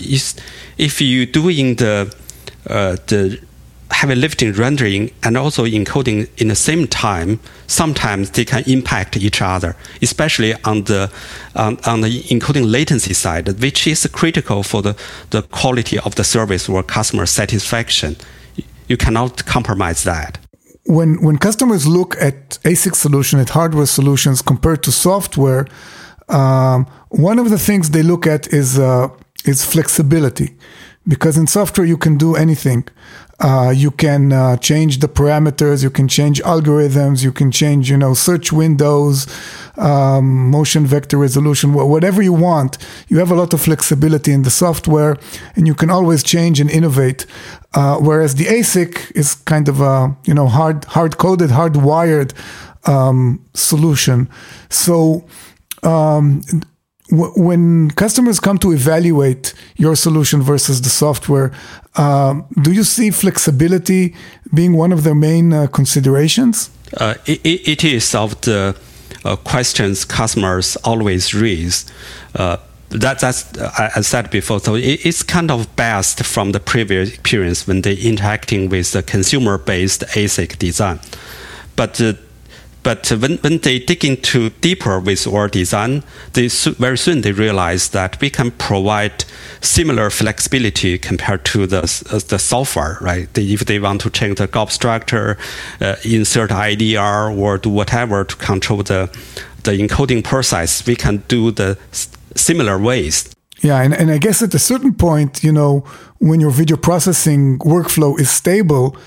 if 0.77 1.01
you 1.01 1.25
doing 1.25 1.75
the 1.75 2.13
uh, 2.13 2.23
the 2.65 3.39
heavy 3.93 4.15
lifting 4.15 4.52
rendering 4.54 5.12
and 5.23 5.38
also 5.38 5.65
encoding 5.65 6.28
in 6.38 6.47
the 6.47 6.56
same 6.56 6.88
time, 6.88 7.39
sometimes 7.67 8.32
they 8.32 8.45
can 8.45 8.63
impact 8.65 9.15
each 9.17 9.41
other, 9.41 9.76
especially 10.02 10.54
on 10.63 10.84
the 10.84 11.12
um, 11.56 11.78
on 11.86 12.02
the 12.02 12.23
encoding 12.34 12.69
latency 12.69 13.13
side, 13.13 13.47
which 13.62 13.88
is 13.88 14.06
critical 14.08 14.63
for 14.63 14.82
the, 14.82 14.95
the 15.30 15.41
quality 15.43 15.97
of 15.99 16.15
the 16.15 16.23
service 16.23 16.67
or 16.67 16.84
customer 16.84 17.26
satisfaction. 17.26 18.15
You 18.88 18.97
cannot 18.97 19.45
compromise 19.45 20.04
that. 20.04 20.39
When 20.86 21.21
when 21.26 21.38
customers 21.38 21.88
look 21.88 22.15
at 22.19 22.60
ASIC 22.63 22.95
solution, 22.95 23.39
at 23.39 23.49
hardware 23.49 23.86
solutions 23.86 24.41
compared 24.41 24.84
to 24.84 24.91
software, 24.91 25.65
um, 26.28 26.86
one 27.10 27.39
of 27.39 27.49
the 27.49 27.60
things 27.67 27.91
they 27.91 28.04
look 28.04 28.28
at 28.28 28.47
is 28.54 28.78
uh, 28.78 29.08
is 29.45 29.63
flexibility 29.63 30.49
because 31.08 31.38
in 31.38 31.48
software 31.48 31.86
you 31.86 31.98
can 31.98 32.18
do 32.18 32.36
anything. 32.36 32.88
Uh, 33.39 33.74
you 33.76 33.92
can 33.92 34.32
uh, 34.32 34.56
change 34.58 35.00
the 35.00 35.08
parameters, 35.08 35.84
you 35.84 35.89
can 35.89 36.08
change 36.08 36.42
algorithms, 36.44 37.24
you 37.24 37.32
can 37.32 37.52
change, 37.52 37.89
you 37.89 37.98
know, 37.98 38.13
search 38.13 38.54
windows, 38.54 39.28
um, 39.78 40.50
motion 40.50 40.86
vector 40.86 41.18
resolution, 41.18 41.74
whatever 41.74 42.22
you 42.22 42.32
want. 42.32 42.78
You 43.10 43.18
have 43.18 43.32
a 43.32 43.36
lot 43.36 43.52
of 43.54 43.60
flexibility 43.62 44.32
in 44.32 44.44
the 44.44 44.50
software, 44.50 45.18
and 45.56 45.68
you 45.68 45.74
can 45.76 45.89
always 45.89 46.24
change 46.24 46.62
and 46.62 46.70
innovate. 46.70 47.26
Uh, 47.74 47.98
whereas 47.98 48.36
the 48.36 48.46
ASIC 48.46 49.12
is 49.13 49.36
kind 49.36 49.68
of 49.68 49.82
a, 49.82 50.16
you 50.26 50.34
know, 50.34 50.48
hard 50.48 50.86
hard 50.86 51.18
coded, 51.18 51.50
hardwired 51.50 52.34
um, 52.88 53.44
solution. 53.54 54.30
So 54.70 55.26
um, 55.82 56.44
when 57.10 57.92
customers 57.92 58.39
come 58.39 58.58
to 58.60 58.72
evaluate 58.72 59.54
your 59.76 59.96
solution 59.96 60.42
versus 60.42 60.82
the 60.82 60.89
software, 60.89 61.52
um, 61.96 62.46
do 62.62 62.72
you 62.72 62.84
see 62.84 63.12
flexibility 63.12 64.16
being 64.54 64.76
one 64.76 64.92
of 64.92 65.04
their 65.04 65.16
main 65.16 65.54
uh, 65.54 65.68
considerations? 65.68 66.70
Uh, 66.98 67.16
it, 67.26 67.42
it 67.46 67.84
is 67.84 68.16
of 68.16 68.39
the 68.42 68.76
uh, 69.26 69.36
questions 69.36 70.06
customers 70.06 70.76
always 70.84 71.34
raise. 71.34 71.92
Uh, 72.36 72.58
that, 72.89 73.20
that's 73.20 73.58
uh, 73.58 73.89
I 73.96 74.02
said 74.02 74.30
before. 74.30 74.60
So 74.60 74.76
it, 74.76 75.06
it's 75.06 75.24
kind 75.24 75.52
of 75.52 75.76
best 75.76 76.24
from 76.24 76.52
the 76.52 76.60
previous 76.60 77.10
experience 77.10 77.68
when 77.68 77.82
they 77.82 77.96
interacting 77.96 78.70
with 78.70 78.92
the 78.92 79.04
consumer-based 79.04 80.04
ASIC 80.16 80.58
design. 80.60 81.00
But 81.76 82.00
uh, 82.00 82.13
but 82.84 83.10
when, 83.12 83.38
when 83.38 83.60
they 83.60 83.80
dig 83.80 84.04
into 84.04 84.50
deeper 84.62 85.00
with 85.00 85.26
our 85.26 85.48
design, 85.48 86.04
they 86.34 86.48
very 86.48 86.98
soon 86.98 87.22
they 87.22 87.32
realize 87.32 87.89
that 87.89 88.19
we 88.19 88.30
can 88.30 88.52
provide 88.52 89.24
similar 89.62 90.10
flexibility 90.10 90.98
compared 90.98 91.46
to 91.46 91.65
the, 91.65 91.84
uh, 92.12 92.19
the 92.28 92.38
software, 92.38 92.98
right? 93.00 93.34
They, 93.34 93.43
if 93.46 93.65
they 93.65 93.80
want 93.80 94.02
to 94.02 94.10
change 94.10 94.38
the 94.38 94.48
GOP 94.48 94.72
structure, 94.72 95.38
uh, 95.80 95.96
insert 96.04 96.52
IDR, 96.52 97.36
or 97.38 97.58
do 97.58 97.69
whatever 97.69 98.26
to 98.26 98.36
control 98.36 98.84
the, 98.84 99.10
the 99.63 99.72
encoding 99.72 100.24
process, 100.24 100.86
we 100.86 100.96
can 100.96 101.24
do 101.30 101.52
the 101.52 101.78
similar 102.36 102.78
ways. 102.78 103.34
Yeah, 103.62 103.82
and, 103.82 103.93
and 103.93 104.12
I 104.12 104.17
guess 104.17 104.41
at 104.41 104.54
a 104.54 104.60
certain 104.60 104.93
point, 104.93 105.41
you 105.41 105.54
know, 105.54 105.86
when 106.19 106.41
your 106.41 106.52
video 106.52 106.76
processing 106.76 107.60
workflow 107.60 108.19
is 108.19 108.30
stable, 108.30 108.98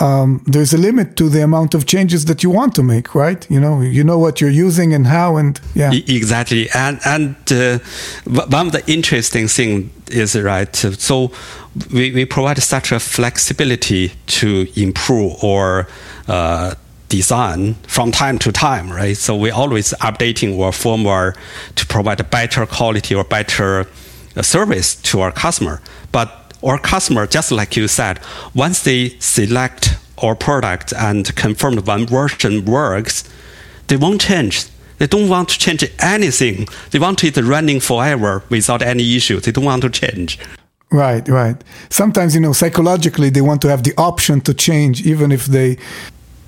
um, 0.00 0.42
there's 0.46 0.72
a 0.72 0.78
limit 0.78 1.16
to 1.16 1.28
the 1.28 1.42
amount 1.42 1.74
of 1.74 1.86
changes 1.86 2.24
that 2.24 2.42
you 2.42 2.50
want 2.50 2.74
to 2.76 2.82
make, 2.82 3.14
right? 3.14 3.48
You 3.50 3.60
know, 3.60 3.80
you 3.80 4.02
know 4.02 4.18
what 4.18 4.40
you're 4.40 4.50
using 4.50 4.94
and 4.94 5.06
how, 5.06 5.36
and 5.36 5.60
yeah, 5.74 5.92
exactly. 5.92 6.68
And 6.74 6.98
and 7.04 7.36
uh, 7.52 7.78
one 8.24 8.66
of 8.66 8.72
the 8.72 8.82
interesting 8.86 9.46
thing 9.48 9.90
is 10.08 10.34
right. 10.40 10.74
So 10.74 11.30
we, 11.92 12.12
we 12.12 12.24
provide 12.24 12.58
such 12.62 12.92
a 12.92 12.98
flexibility 12.98 14.12
to 14.26 14.66
improve 14.74 15.42
or 15.44 15.86
uh, 16.28 16.74
design 17.08 17.74
from 17.86 18.10
time 18.10 18.38
to 18.38 18.52
time, 18.52 18.90
right? 18.90 19.16
So 19.16 19.36
we're 19.36 19.54
always 19.54 19.92
updating 20.00 20.58
our 20.58 20.72
firmware 20.72 21.36
to 21.76 21.86
provide 21.86 22.20
a 22.20 22.24
better 22.24 22.66
quality 22.66 23.14
or 23.14 23.24
better 23.24 23.86
uh, 24.36 24.42
service 24.42 24.94
to 24.94 25.20
our 25.20 25.32
customer. 25.32 25.80
But 26.12 26.49
our 26.62 26.78
customer, 26.78 27.26
just 27.26 27.50
like 27.52 27.76
you 27.76 27.88
said, 27.88 28.20
once 28.54 28.82
they 28.82 29.10
select 29.18 29.96
our 30.22 30.34
product 30.34 30.92
and 30.92 31.34
confirmed 31.36 31.86
one 31.86 32.06
version 32.06 32.64
works, 32.64 33.24
they 33.88 33.96
won't 33.96 34.20
change. 34.20 34.66
They 34.98 35.06
don't 35.06 35.28
want 35.28 35.48
to 35.48 35.58
change 35.58 35.84
anything. 35.98 36.68
They 36.90 36.98
want 36.98 37.24
it 37.24 37.36
running 37.38 37.80
forever 37.80 38.42
without 38.50 38.82
any 38.82 39.16
issue. 39.16 39.40
They 39.40 39.50
don't 39.50 39.64
want 39.64 39.82
to 39.82 39.90
change. 39.90 40.38
Right, 40.92 41.26
right. 41.28 41.56
Sometimes, 41.88 42.34
you 42.34 42.40
know, 42.40 42.52
psychologically, 42.52 43.30
they 43.30 43.40
want 43.40 43.62
to 43.62 43.68
have 43.68 43.82
the 43.82 43.94
option 43.96 44.40
to 44.42 44.52
change, 44.52 45.06
even 45.06 45.32
if 45.32 45.46
they. 45.46 45.78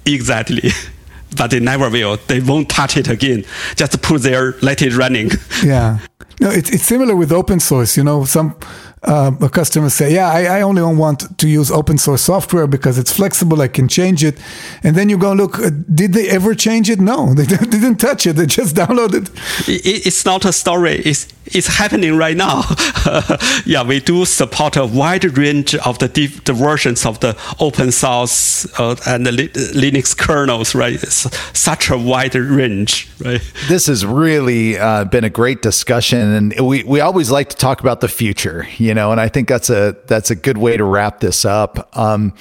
Exactly. 0.05 0.70
but 1.37 1.51
they 1.51 1.61
never 1.61 1.88
will. 1.88 2.18
They 2.27 2.40
won't 2.40 2.68
touch 2.68 2.96
it 2.96 3.09
again. 3.09 3.44
Just 3.77 4.03
put 4.03 4.22
there, 4.22 4.55
let 4.61 4.83
it 4.83 4.94
running. 4.96 5.31
Yeah. 5.64 5.98
No, 6.40 6.51
it's, 6.51 6.70
it's 6.70 6.83
similar 6.83 7.14
with 7.14 7.31
open 7.31 7.61
source. 7.61 7.96
You 7.96 8.03
know, 8.03 8.25
some 8.25 8.57
uh, 9.05 9.33
a 9.41 9.49
customer 9.49 9.91
say, 9.91 10.15
"Yeah, 10.15 10.31
I, 10.31 10.59
I, 10.59 10.62
only 10.62 10.83
want 10.83 11.37
to 11.38 11.49
use 11.49 11.71
open 11.71 11.99
source 11.99 12.23
software 12.23 12.69
because 12.69 12.99
it's 12.99 13.12
flexible. 13.12 13.61
I 13.61 13.69
can 13.69 13.88
change 13.88 14.23
it." 14.23 14.38
And 14.85 14.95
then 14.95 15.09
you 15.09 15.19
go 15.19 15.33
look. 15.33 15.59
Uh, 15.59 15.71
did 15.93 16.12
they 16.12 16.29
ever 16.29 16.55
change 16.55 16.88
it? 16.88 17.01
No, 17.01 17.35
they 17.37 17.45
didn't 17.47 17.97
touch 17.97 18.27
it. 18.27 18.37
They 18.37 18.47
just 18.47 18.77
downloaded. 18.83 19.29
It, 19.69 20.07
it's 20.07 20.25
not 20.25 20.45
a 20.45 20.53
story. 20.53 20.97
It's 21.05 21.27
it's 21.47 21.67
happening 21.67 22.17
right 22.17 22.37
now. 22.37 22.62
yeah, 23.67 23.83
we 23.83 23.99
do 23.99 24.25
support 24.25 24.77
a 24.77 24.87
wide 24.87 25.37
range 25.37 25.75
of 25.75 25.99
the, 25.99 26.07
the 26.45 26.53
versions 26.53 27.05
of 27.05 27.19
the 27.21 27.37
open 27.59 27.91
source 27.91 28.67
uh, 28.79 28.95
and 29.07 29.27
the 29.27 29.33
Linux 29.33 30.17
kernels. 30.17 30.75
Right, 30.75 30.95
it's 30.95 31.27
such 31.59 31.91
a 31.91 31.99
wide 31.99 32.35
range. 32.35 33.11
Right. 33.25 33.41
This 33.69 33.87
has 33.87 34.07
really 34.07 34.79
uh, 34.79 35.05
been 35.05 35.25
a 35.25 35.31
great 35.31 35.62
discussion, 35.62 36.21
and 36.21 36.67
we 36.67 36.85
we 36.85 37.01
always 37.01 37.31
like 37.31 37.49
to 37.49 37.57
talk 37.57 37.81
about 37.81 38.01
the 38.01 38.09
future. 38.09 38.69
You 38.79 38.91
you 38.92 38.94
know, 38.94 39.11
and 39.11 39.18
I 39.18 39.28
think 39.28 39.48
that's 39.48 39.70
a 39.70 39.96
that's 40.07 40.31
a 40.31 40.35
good 40.35 40.59
way 40.59 40.76
to 40.76 40.85
wrap 40.85 41.20
this 41.20 41.46
up. 41.46 41.96
Um, 41.96 42.35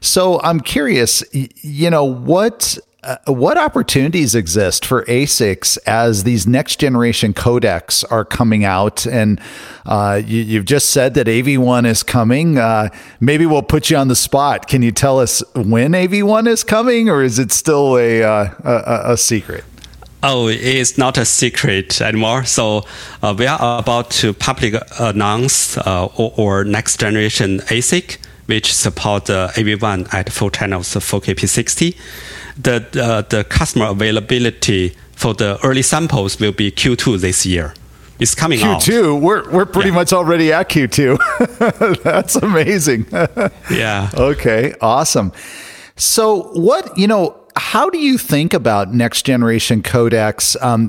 so 0.00 0.40
I'm 0.40 0.60
curious, 0.60 1.24
you 1.32 1.90
know, 1.90 2.04
what 2.04 2.78
uh, 3.02 3.16
what 3.26 3.58
opportunities 3.58 4.36
exist 4.36 4.86
for 4.86 5.04
ASICs 5.06 5.78
as 5.88 6.22
these 6.22 6.46
next 6.46 6.78
generation 6.78 7.34
codecs 7.34 8.04
are 8.08 8.24
coming 8.24 8.64
out? 8.64 9.04
And 9.04 9.40
uh, 9.84 10.22
you, 10.24 10.58
have 10.58 10.64
just 10.64 10.90
said 10.90 11.14
that 11.14 11.26
AV1 11.26 11.88
is 11.88 12.04
coming. 12.04 12.56
Uh, 12.56 12.90
maybe 13.18 13.44
we'll 13.44 13.60
put 13.60 13.90
you 13.90 13.96
on 13.96 14.06
the 14.06 14.14
spot. 14.14 14.68
Can 14.68 14.82
you 14.82 14.92
tell 14.92 15.18
us 15.18 15.42
when 15.56 15.90
AV1 15.90 16.46
is 16.46 16.62
coming, 16.62 17.08
or 17.08 17.24
is 17.24 17.40
it 17.40 17.50
still 17.50 17.98
a, 17.98 18.22
uh, 18.22 18.54
a, 18.62 19.12
a 19.14 19.16
secret? 19.16 19.64
Oh, 20.22 20.48
it's 20.48 20.98
not 20.98 21.16
a 21.16 21.24
secret 21.24 22.00
anymore. 22.02 22.44
So 22.44 22.84
uh, 23.22 23.34
we 23.36 23.46
are 23.46 23.78
about 23.78 24.10
to 24.10 24.34
publicly 24.34 24.78
announce 24.98 25.78
uh, 25.78 26.08
or, 26.16 26.64
next 26.64 27.00
generation 27.00 27.60
ASIC, 27.60 28.18
which 28.46 28.74
support 28.74 29.26
the 29.26 29.50
AV1 29.54 30.12
at 30.12 30.30
full 30.30 30.50
channels 30.50 30.88
4KP60. 30.88 31.96
The 32.58 32.86
uh, 33.02 33.22
the 33.22 33.44
customer 33.44 33.86
availability 33.86 34.94
for 35.12 35.32
the 35.32 35.58
early 35.64 35.82
samples 35.82 36.38
will 36.38 36.52
be 36.52 36.70
Q2 36.70 37.18
this 37.20 37.46
year. 37.46 37.72
It's 38.18 38.34
coming 38.34 38.58
Q2, 38.58 38.64
out. 38.64 38.82
Q2, 38.82 39.20
we're 39.22 39.50
we're 39.50 39.64
pretty 39.64 39.88
yeah. 39.88 39.94
much 39.94 40.12
already 40.12 40.52
at 40.52 40.68
Q2. 40.68 42.02
That's 42.02 42.36
amazing. 42.36 43.06
yeah. 43.70 44.10
Okay. 44.18 44.74
Awesome. 44.82 45.32
So 45.96 46.50
what 46.52 46.98
you 46.98 47.06
know 47.06 47.39
how 47.60 47.90
do 47.90 47.98
you 47.98 48.16
think 48.16 48.54
about 48.54 48.94
next 48.94 49.26
generation 49.26 49.82
codecs? 49.82 50.56
Um, 50.62 50.88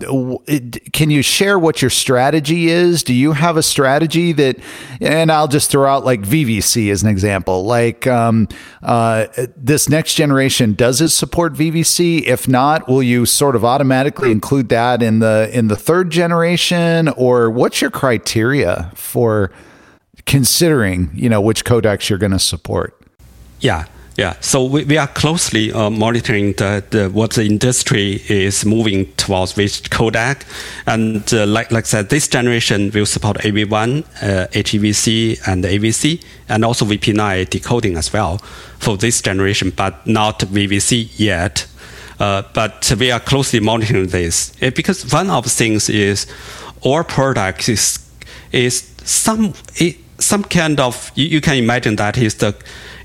can 0.94 1.12
you 1.12 1.22
share 1.22 1.60
what 1.60 1.82
your 1.82 1.92
strategy 1.92 2.70
is? 2.70 3.04
Do 3.04 3.14
you 3.14 3.34
have 3.34 3.58
a 3.58 3.62
strategy 3.62 4.32
that, 4.32 4.56
and 5.02 5.34
I'll 5.34 5.50
just 5.50 5.70
throw 5.70 5.92
out 5.92 6.06
like 6.06 6.22
VVC 6.22 6.90
as 6.90 7.04
an 7.04 7.10
example, 7.10 7.66
like 7.66 8.08
um, 8.08 8.48
uh, 8.82 9.28
this 9.58 9.90
next 9.90 10.16
generation, 10.16 10.74
does 10.74 11.02
it 11.02 11.10
support 11.10 11.54
VVC? 11.54 12.24
If 12.24 12.48
not, 12.48 12.88
will 12.88 13.04
you 13.04 13.26
sort 13.26 13.58
of 13.58 13.66
automatically 13.66 14.32
include 14.32 14.70
that 14.70 15.04
in 15.04 15.20
the 15.20 15.50
in 15.52 15.68
the 15.68 15.76
third 15.76 16.10
generation, 16.10 17.10
or 17.10 17.52
what's 17.52 17.82
your 17.82 17.92
criteria 17.92 18.92
for 18.96 19.52
considering, 20.26 21.12
you 21.14 21.28
know, 21.28 21.42
which 21.42 21.66
codecs 21.66 22.10
you're 22.10 22.18
going 22.18 22.32
to 22.32 22.40
support? 22.40 22.98
Yeah. 23.60 23.86
Yeah, 24.18 24.36
so 24.42 24.66
we, 24.66 24.84
we 24.84 24.98
are 24.98 25.08
closely 25.08 25.72
uh, 25.72 25.90
monitoring 25.90 26.52
the, 26.54 26.84
the, 26.90 27.10
what 27.10 27.32
the 27.32 27.46
industry 27.46 28.22
is 28.28 28.66
moving 28.66 29.06
towards 29.14 29.56
with 29.56 29.90
codec. 29.90 30.44
And 30.86 31.34
uh, 31.34 31.46
like, 31.48 31.72
like 31.72 31.86
I 31.86 31.88
said, 31.88 32.10
this 32.10 32.28
generation 32.28 32.92
will 32.94 33.06
support 33.06 33.38
AV1, 33.38 34.04
uh, 34.22 34.48
HEVC, 34.48 35.48
and 35.48 35.64
AVC, 35.64 36.22
and 36.50 36.66
also 36.66 36.86
VP9 36.86 37.50
decoding 37.50 37.96
as 37.96 38.12
well 38.12 38.40
for 38.80 38.98
this 38.98 39.22
generation, 39.22 39.72
but 39.74 40.06
not 40.06 40.40
VVC 40.40 41.18
yet. 41.18 41.66
Uh, 42.20 42.44
but 42.54 42.94
we 43.00 43.12
are 43.12 43.20
closely 43.20 43.60
monitoring 43.60 44.08
this 44.08 44.54
it, 44.60 44.76
because 44.76 45.12
one 45.12 45.32
of 45.32 45.44
the 45.44 45.50
things 45.50 45.90
is 45.90 46.28
our 46.86 47.04
product 47.04 47.68
is 47.68 47.98
is 48.52 48.92
some 49.04 49.56
it, 49.78 49.98
some 50.20 50.44
kind 50.44 50.80
of 50.80 51.12
you, 51.16 51.26
you 51.26 51.42
can 51.42 51.56
imagine 51.56 51.96
that 51.96 52.20
is 52.20 52.36
the 52.36 52.56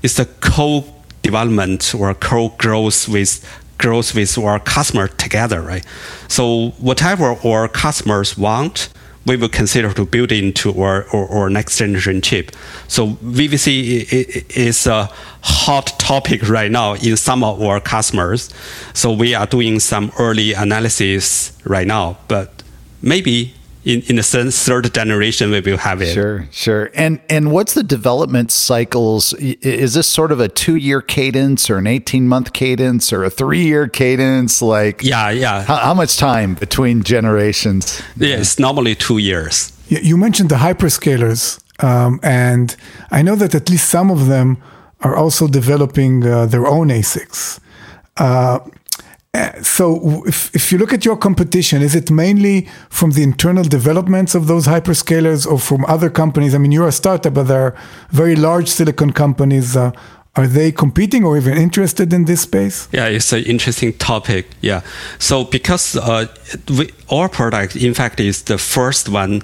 is 0.03 0.17
the 0.17 0.25
co 0.39 0.85
development 1.27 1.93
or 1.93 2.13
co-growth 2.13 3.07
with 3.07 3.31
growth 3.77 4.15
with 4.15 4.37
our 4.37 4.59
customer 4.59 5.07
together, 5.07 5.61
right? 5.61 5.85
So 6.27 6.69
whatever 6.89 7.35
our 7.45 7.67
customers 7.67 8.37
want, 8.37 8.89
we 9.27 9.35
will 9.35 9.49
consider 9.49 9.93
to 9.93 10.05
build 10.05 10.31
into 10.31 10.69
our, 10.81 11.05
our, 11.13 11.27
our 11.29 11.49
next 11.49 11.77
generation 11.77 12.21
chip. 12.21 12.51
So 12.87 13.09
VVC 13.37 14.55
is 14.55 14.87
a 14.87 15.09
hot 15.41 15.87
topic 15.99 16.47
right 16.49 16.71
now 16.71 16.93
in 16.93 17.17
some 17.17 17.43
of 17.43 17.61
our 17.61 17.79
customers. 17.81 18.49
So 18.93 19.11
we 19.11 19.35
are 19.35 19.45
doing 19.45 19.79
some 19.79 20.11
early 20.17 20.53
analysis 20.53 21.51
right 21.65 21.87
now, 21.87 22.17
but 22.27 22.63
maybe 23.01 23.53
in, 23.87 24.01
in 24.09 24.15
the 24.17 24.51
third 24.51 24.93
generation 24.93 25.49
we 25.51 25.61
will 25.61 25.77
have 25.77 26.01
it. 26.01 26.13
Sure, 26.13 26.45
sure. 26.51 26.91
And 26.93 27.21
and 27.29 27.51
what's 27.51 27.73
the 27.73 27.83
development 27.83 28.51
cycles? 28.51 29.33
Is 29.33 29.93
this 29.93 30.07
sort 30.07 30.31
of 30.31 30.41
a 30.41 30.49
two 30.49 30.75
year 30.75 31.01
cadence 31.01 31.69
or 31.69 31.77
an 31.77 31.87
eighteen 31.87 32.27
month 32.27 32.51
cadence 32.51 33.13
or 33.13 33.23
a 33.23 33.29
three 33.29 33.63
year 33.63 33.87
cadence? 33.87 34.61
Like 34.61 35.03
yeah, 35.03 35.29
yeah. 35.29 35.63
How, 35.63 35.77
how 35.77 35.93
much 35.93 36.17
time 36.17 36.55
between 36.55 37.01
generations? 37.03 38.01
Yeah, 38.17 38.41
it's 38.41 38.59
normally 38.59 38.95
two 38.95 39.19
years. 39.19 39.71
You 39.87 40.17
mentioned 40.17 40.49
the 40.49 40.57
hyperscalers, 40.57 41.61
um, 41.81 42.19
and 42.21 42.75
I 43.09 43.21
know 43.21 43.37
that 43.37 43.55
at 43.55 43.69
least 43.69 43.89
some 43.89 44.11
of 44.11 44.27
them 44.27 44.57
are 44.99 45.15
also 45.15 45.47
developing 45.47 46.27
uh, 46.27 46.45
their 46.45 46.67
own 46.67 46.89
ASICs. 46.89 47.61
Uh, 48.17 48.59
so 49.61 50.23
if, 50.25 50.55
if 50.55 50.71
you 50.71 50.77
look 50.77 50.93
at 50.93 51.05
your 51.05 51.17
competition, 51.17 51.81
is 51.81 51.95
it 51.95 52.09
mainly 52.09 52.67
from 52.89 53.11
the 53.11 53.23
internal 53.23 53.63
developments 53.63 54.35
of 54.35 54.47
those 54.47 54.67
hyperscalers 54.67 55.45
or 55.45 55.59
from 55.59 55.85
other 55.85 56.09
companies? 56.09 56.55
I 56.55 56.57
mean, 56.57 56.71
you're 56.71 56.87
a 56.87 56.91
startup, 56.91 57.33
but 57.33 57.43
there 57.43 57.61
are 57.61 57.75
very 58.11 58.35
large 58.35 58.67
silicon 58.67 59.11
companies. 59.11 59.75
Uh, 59.75 59.91
are 60.35 60.47
they 60.47 60.71
competing 60.71 61.23
or 61.25 61.35
even 61.35 61.57
interested 61.57 62.13
in 62.13 62.25
this 62.25 62.41
space? 62.41 62.87
Yeah, 62.91 63.07
it's 63.07 63.33
an 63.33 63.43
interesting 63.43 63.93
topic. 63.93 64.47
Yeah. 64.61 64.81
So 65.19 65.43
because 65.43 65.95
uh, 65.95 66.27
we, 66.69 66.91
our 67.09 67.27
product, 67.27 67.75
in 67.75 67.93
fact, 67.93 68.19
is 68.19 68.43
the 68.43 68.57
first 68.57 69.09
one 69.09 69.41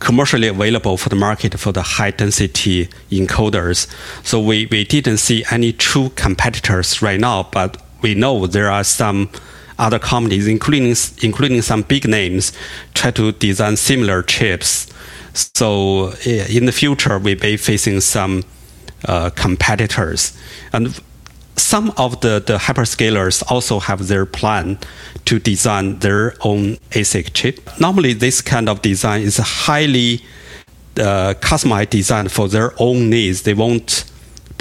commercially 0.00 0.48
available 0.48 0.96
for 0.96 1.08
the 1.08 1.16
market 1.16 1.58
for 1.58 1.70
the 1.70 1.82
high 1.82 2.10
density 2.10 2.88
encoders. 3.10 3.86
So 4.24 4.40
we, 4.40 4.66
we 4.66 4.84
didn't 4.84 5.18
see 5.18 5.44
any 5.52 5.72
true 5.72 6.10
competitors 6.16 7.00
right 7.00 7.20
now, 7.20 7.48
but 7.52 7.80
we 8.02 8.14
know 8.14 8.46
there 8.46 8.70
are 8.70 8.84
some 8.84 9.30
other 9.78 9.98
companies, 9.98 10.46
including 10.46 10.94
including 11.22 11.62
some 11.62 11.82
big 11.82 12.06
names, 12.06 12.52
try 12.94 13.10
to 13.12 13.32
design 13.32 13.76
similar 13.76 14.22
chips. 14.22 14.86
So 15.34 16.12
in 16.26 16.66
the 16.66 16.72
future, 16.72 17.18
we 17.18 17.34
may 17.34 17.52
be 17.52 17.56
facing 17.56 18.00
some 18.00 18.44
uh, 19.08 19.30
competitors, 19.30 20.36
and 20.72 21.00
some 21.56 21.92
of 21.96 22.20
the, 22.20 22.42
the 22.44 22.58
hyperscalers 22.58 23.42
also 23.50 23.78
have 23.80 24.08
their 24.08 24.26
plan 24.26 24.78
to 25.24 25.38
design 25.38 25.98
their 25.98 26.34
own 26.40 26.76
ASIC 26.90 27.32
chip. 27.32 27.70
Normally, 27.80 28.12
this 28.12 28.40
kind 28.40 28.68
of 28.68 28.82
design 28.82 29.22
is 29.22 29.38
highly 29.38 30.24
uh, 30.98 31.34
customized 31.40 31.90
design 31.90 32.28
for 32.28 32.48
their 32.48 32.72
own 32.78 33.10
needs. 33.10 33.42
They 33.42 33.54
won't 33.54 34.04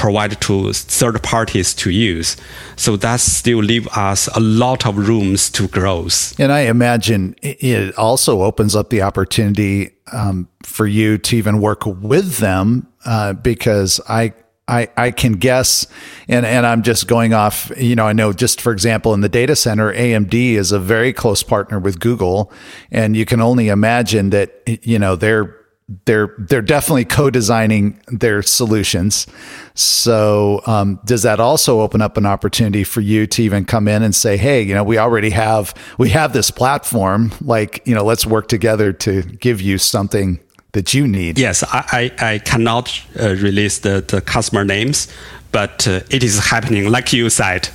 provide 0.01 0.41
to 0.41 0.73
third 0.73 1.21
parties 1.21 1.75
to 1.75 1.91
use. 1.91 2.35
So 2.75 2.97
that 2.97 3.19
still 3.19 3.59
leave 3.59 3.87
us 3.89 4.27
a 4.35 4.39
lot 4.39 4.87
of 4.87 4.97
rooms 4.97 5.49
to 5.51 5.67
grow. 5.67 6.07
And 6.39 6.51
I 6.51 6.61
imagine 6.61 7.35
it 7.43 7.95
also 7.97 8.41
opens 8.41 8.75
up 8.75 8.89
the 8.89 9.03
opportunity 9.03 9.91
um, 10.11 10.47
for 10.63 10.87
you 10.87 11.19
to 11.19 11.37
even 11.37 11.61
work 11.61 11.85
with 11.85 12.37
them 12.37 12.87
uh, 13.05 13.33
because 13.33 14.01
I 14.09 14.33
I, 14.67 14.87
I 14.95 15.11
can 15.11 15.33
guess, 15.33 15.85
and, 16.29 16.45
and 16.45 16.65
I'm 16.65 16.81
just 16.81 17.05
going 17.05 17.33
off, 17.33 17.71
you 17.75 17.93
know, 17.93 18.07
I 18.07 18.13
know 18.13 18.31
just 18.31 18.61
for 18.61 18.71
example, 18.71 19.13
in 19.13 19.19
the 19.19 19.27
data 19.27 19.55
center, 19.55 19.93
AMD 19.93 20.33
is 20.33 20.71
a 20.71 20.79
very 20.79 21.11
close 21.11 21.43
partner 21.43 21.77
with 21.77 21.99
Google. 21.99 22.51
And 22.89 23.17
you 23.17 23.25
can 23.25 23.41
only 23.41 23.67
imagine 23.67 24.29
that, 24.29 24.63
you 24.65 24.97
know, 24.97 25.17
they're 25.17 25.60
they're 26.05 26.33
they're 26.37 26.61
definitely 26.61 27.05
co-designing 27.05 27.99
their 28.07 28.41
solutions. 28.41 29.27
So 29.73 30.61
um, 30.65 30.99
does 31.05 31.23
that 31.23 31.39
also 31.39 31.81
open 31.81 32.01
up 32.01 32.17
an 32.17 32.25
opportunity 32.25 32.83
for 32.83 33.01
you 33.01 33.27
to 33.27 33.43
even 33.43 33.65
come 33.65 33.87
in 33.87 34.03
and 34.03 34.13
say, 34.13 34.37
hey, 34.37 34.61
you 34.61 34.73
know, 34.73 34.83
we 34.83 34.97
already 34.97 35.31
have 35.31 35.73
we 35.97 36.09
have 36.09 36.33
this 36.33 36.51
platform, 36.51 37.31
like 37.41 37.81
you 37.85 37.95
know, 37.95 38.03
let's 38.03 38.25
work 38.25 38.47
together 38.47 38.93
to 38.93 39.23
give 39.23 39.61
you 39.61 39.77
something 39.77 40.39
that 40.73 40.93
you 40.93 41.07
need. 41.07 41.37
Yes, 41.37 41.63
I, 41.63 42.11
I, 42.19 42.33
I 42.33 42.37
cannot 42.39 43.01
uh, 43.19 43.35
release 43.35 43.79
the, 43.79 44.01
the 44.07 44.21
customer 44.21 44.63
names, 44.63 45.07
but 45.51 45.87
uh, 45.87 45.99
it 46.09 46.23
is 46.23 46.39
happening, 46.39 46.89
like 46.89 47.11
you 47.11 47.29
said. 47.29 47.69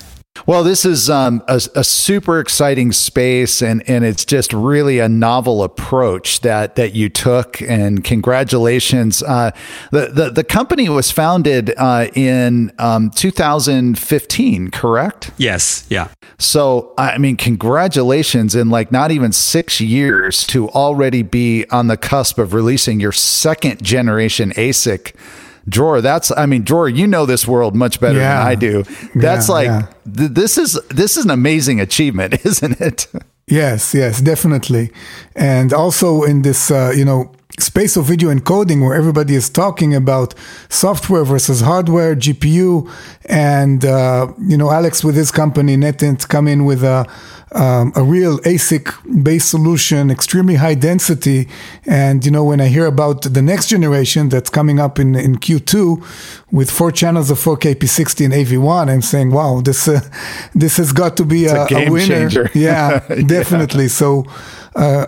Well, 0.45 0.63
this 0.63 0.85
is 0.85 1.09
um, 1.09 1.43
a, 1.49 1.61
a, 1.75 1.85
super 1.85 2.41
exciting 2.41 2.93
space, 2.93 3.63
and, 3.63 3.89
and 3.89 4.05
it's 4.05 4.25
just 4.25 4.53
really 4.53 4.99
a 4.99 5.09
novel 5.09 5.63
approach 5.63 6.41
that 6.41 6.75
that 6.77 6.95
you 6.95 7.09
took. 7.09 7.63
And 7.63 8.05
congratulations! 8.05 9.23
Uh, 9.23 9.53
the, 9.93 10.07
the 10.07 10.31
the 10.31 10.45
company 10.45 10.89
was 10.89 11.11
founded 11.11 11.73
uh, 11.77 12.09
in 12.15 12.73
um, 12.79 13.11
2015, 13.11 14.71
correct? 14.71 15.31
Yes. 15.39 15.87
Yeah. 15.89 16.09
So 16.39 16.93
I 16.99 17.19
mean, 17.19 17.37
congratulations! 17.37 18.55
In 18.55 18.69
like 18.69 18.93
not 18.93 19.11
even 19.11 19.33
six 19.33 19.81
years 19.81 20.47
to 20.49 20.69
already 20.71 21.23
be 21.23 21.65
on 21.71 21.87
the 21.87 21.97
cusp 21.97 22.39
of 22.39 22.53
releasing 22.53 23.01
your 23.01 23.13
second 23.13 23.83
generation 23.83 24.51
ASIC 24.53 25.15
Dror, 25.69 26.01
that's 26.01 26.31
I 26.37 26.47
mean, 26.47 26.63
Dror. 26.63 26.89
you 26.89 27.07
know 27.07 27.27
this 27.27 27.47
world 27.47 27.75
much 27.75 28.01
better 28.01 28.19
yeah. 28.19 28.39
than 28.39 28.47
I 28.47 28.55
do. 28.55 28.85
That's 29.15 29.49
yeah, 29.49 29.55
like 29.55 29.67
yeah. 29.67 29.87
Th- 30.17 30.31
this 30.31 30.59
is 30.59 30.81
this 30.89 31.17
is 31.17 31.25
an 31.25 31.31
amazing 31.31 31.81
achievement, 31.81 32.35
isn't 32.45 32.81
it? 32.81 33.09
Yes, 33.49 33.95
yes, 33.95 34.21
definitely. 34.21 34.91
And 35.37 35.73
also 35.73 36.25
in 36.25 36.43
this 36.43 36.71
uh, 36.71 36.93
you 36.97 37.05
know, 37.05 37.33
space 37.59 37.97
of 37.97 38.05
video 38.05 38.33
encoding 38.35 38.83
where 38.83 38.95
everybody 38.95 39.35
is 39.35 39.49
talking 39.49 39.95
about 39.95 40.35
software 40.69 41.25
versus 41.25 41.61
hardware, 41.61 42.17
GPU, 42.17 42.91
and 43.27 43.85
uh, 43.85 44.33
you 44.41 44.57
know, 44.57 44.71
Alex 44.71 45.05
with 45.05 45.15
his 45.15 45.31
company 45.31 45.77
NETINT 45.77 46.29
come 46.29 46.49
in 46.49 46.65
with 46.65 46.83
a 46.83 47.07
um, 47.53 47.93
a 47.95 48.03
real 48.03 48.39
ASIC 48.41 49.23
based 49.23 49.51
solution, 49.51 50.11
extremely 50.11 50.57
high 50.57 50.75
density. 50.75 51.49
And, 51.87 52.25
you 52.25 52.31
know, 52.31 52.45
when 52.45 52.61
I 52.61 52.67
hear 52.67 52.87
about 52.87 53.23
the 53.23 53.43
next 53.43 53.69
generation 53.69 54.29
that's 54.29 54.51
coming 54.51 54.81
up 54.81 54.99
in, 54.99 55.15
in 55.15 55.37
Q2 55.37 56.05
with 56.51 56.71
four 56.71 56.91
channels 56.91 57.31
of 57.31 57.39
4K 57.39 57.77
P60 57.77 58.25
and 58.25 58.35
AV1, 58.35 58.91
I'm 58.91 59.03
saying, 59.03 59.31
wow, 59.31 59.61
this, 59.61 59.87
uh, 59.87 60.01
this 60.55 60.77
has 60.79 60.93
got 60.93 61.17
to 61.19 61.25
be 61.25 61.47
a, 61.47 61.65
a, 61.65 61.87
a, 61.87 61.91
winner. 61.91 62.29
Changer. 62.29 62.51
Yeah, 62.57 63.01
definitely. 63.27 63.85
yeah. 63.85 63.89
So, 63.91 64.25
uh, 64.75 65.07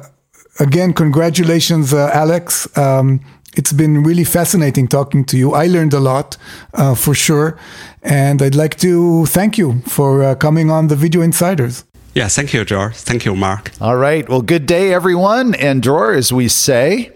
again, 0.60 0.92
congratulations, 0.92 1.92
uh, 1.92 2.10
Alex. 2.12 2.68
Um, 2.78 3.20
it's 3.56 3.72
been 3.72 4.04
really 4.04 4.24
fascinating 4.24 4.86
talking 4.86 5.24
to 5.24 5.36
you. 5.36 5.52
I 5.52 5.66
learned 5.66 5.92
a 5.92 5.98
lot 5.98 6.36
uh, 6.74 6.94
for 6.94 7.14
sure. 7.14 7.58
And 8.02 8.40
I'd 8.40 8.54
like 8.54 8.76
to 8.78 9.26
thank 9.26 9.58
you 9.58 9.80
for 9.80 10.22
uh, 10.22 10.34
coming 10.36 10.70
on 10.70 10.86
the 10.86 10.96
Video 10.96 11.22
Insiders. 11.22 11.84
Yeah, 12.14 12.28
thank 12.28 12.52
you, 12.52 12.64
George. 12.64 12.94
Thank 12.96 13.24
you, 13.24 13.36
Mark. 13.36 13.70
All 13.80 13.96
right. 13.96 14.28
Well, 14.28 14.42
good 14.42 14.66
day, 14.66 14.92
everyone. 14.92 15.54
And 15.54 15.82
Dror, 15.82 16.14
as 16.14 16.32
we 16.32 16.48
say, 16.48 17.12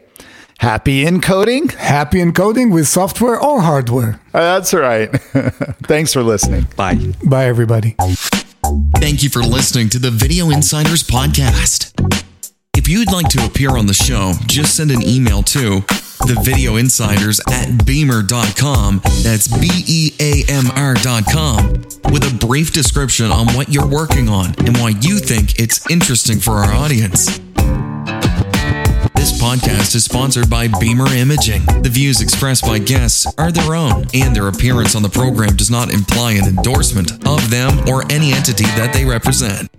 happy 0.59 1.05
encoding. 1.05 1.73
Happy 1.75 2.19
encoding 2.19 2.73
with 2.73 2.87
software 2.87 3.41
or 3.41 3.63
hardware. 3.63 4.21
Uh, 4.33 4.41
that's 4.59 4.73
right. 4.73 5.09
Thanks 5.85 6.13
for 6.13 6.23
listening. 6.23 6.67
Bye. 6.77 6.99
Bye, 7.25 7.47
everybody. 7.47 7.97
Thank 8.97 9.23
you 9.23 9.29
for 9.29 9.41
listening 9.41 9.89
to 9.91 9.99
the 9.99 10.11
Video 10.11 10.51
Insiders 10.51 11.03
Podcast. 11.03 11.91
If 12.77 12.89
you'd 12.89 13.11
like 13.13 13.29
to 13.31 13.45
appear 13.45 13.77
on 13.77 13.87
the 13.87 13.95
show, 13.95 14.33
just 14.47 14.77
send 14.77 14.91
an 14.91 15.03
email 15.03 15.43
to 15.45 15.81
the 16.27 16.41
video 16.45 16.77
insiders 16.77 17.41
at 17.51 17.69
beamr.com. 17.85 19.01
That's 19.23 19.49
B 19.49 19.69
E 19.87 20.13
A 20.21 20.45
M 20.49 20.67
R.com 20.75 21.73
with 22.13 22.31
a 22.31 22.37
brief 22.47 22.73
description 22.73 23.31
on 23.31 23.47
what 23.55 23.69
you're 23.69 23.87
working 23.87 24.29
on 24.29 24.55
and 24.67 24.77
why 24.79 24.91
you 25.01 25.19
think 25.19 25.59
it's 25.59 25.89
interesting 25.91 26.39
for 26.39 26.53
our 26.59 26.73
audience. 26.73 27.39
This 29.15 29.41
podcast 29.41 29.95
is 29.95 30.05
sponsored 30.05 30.51
by 30.51 30.69
Beamr 30.69 31.09
Imaging. 31.17 31.65
The 31.83 31.89
views 31.89 32.21
expressed 32.21 32.65
by 32.65 32.79
guests 32.79 33.27
are 33.39 33.53
their 33.53 33.75
own, 33.75 34.07
and 34.15 34.35
their 34.35 34.49
appearance 34.49 34.97
on 34.97 35.03
the 35.03 35.09
program 35.09 35.55
does 35.55 35.71
not 35.71 35.93
imply 35.93 36.33
an 36.33 36.45
endorsement 36.47 37.13
of 37.27 37.51
them 37.51 37.89
or 37.89 38.03
any 38.11 38.33
entity 38.33 38.65
that 38.65 38.93
they 38.93 39.05
represent. 39.05 39.71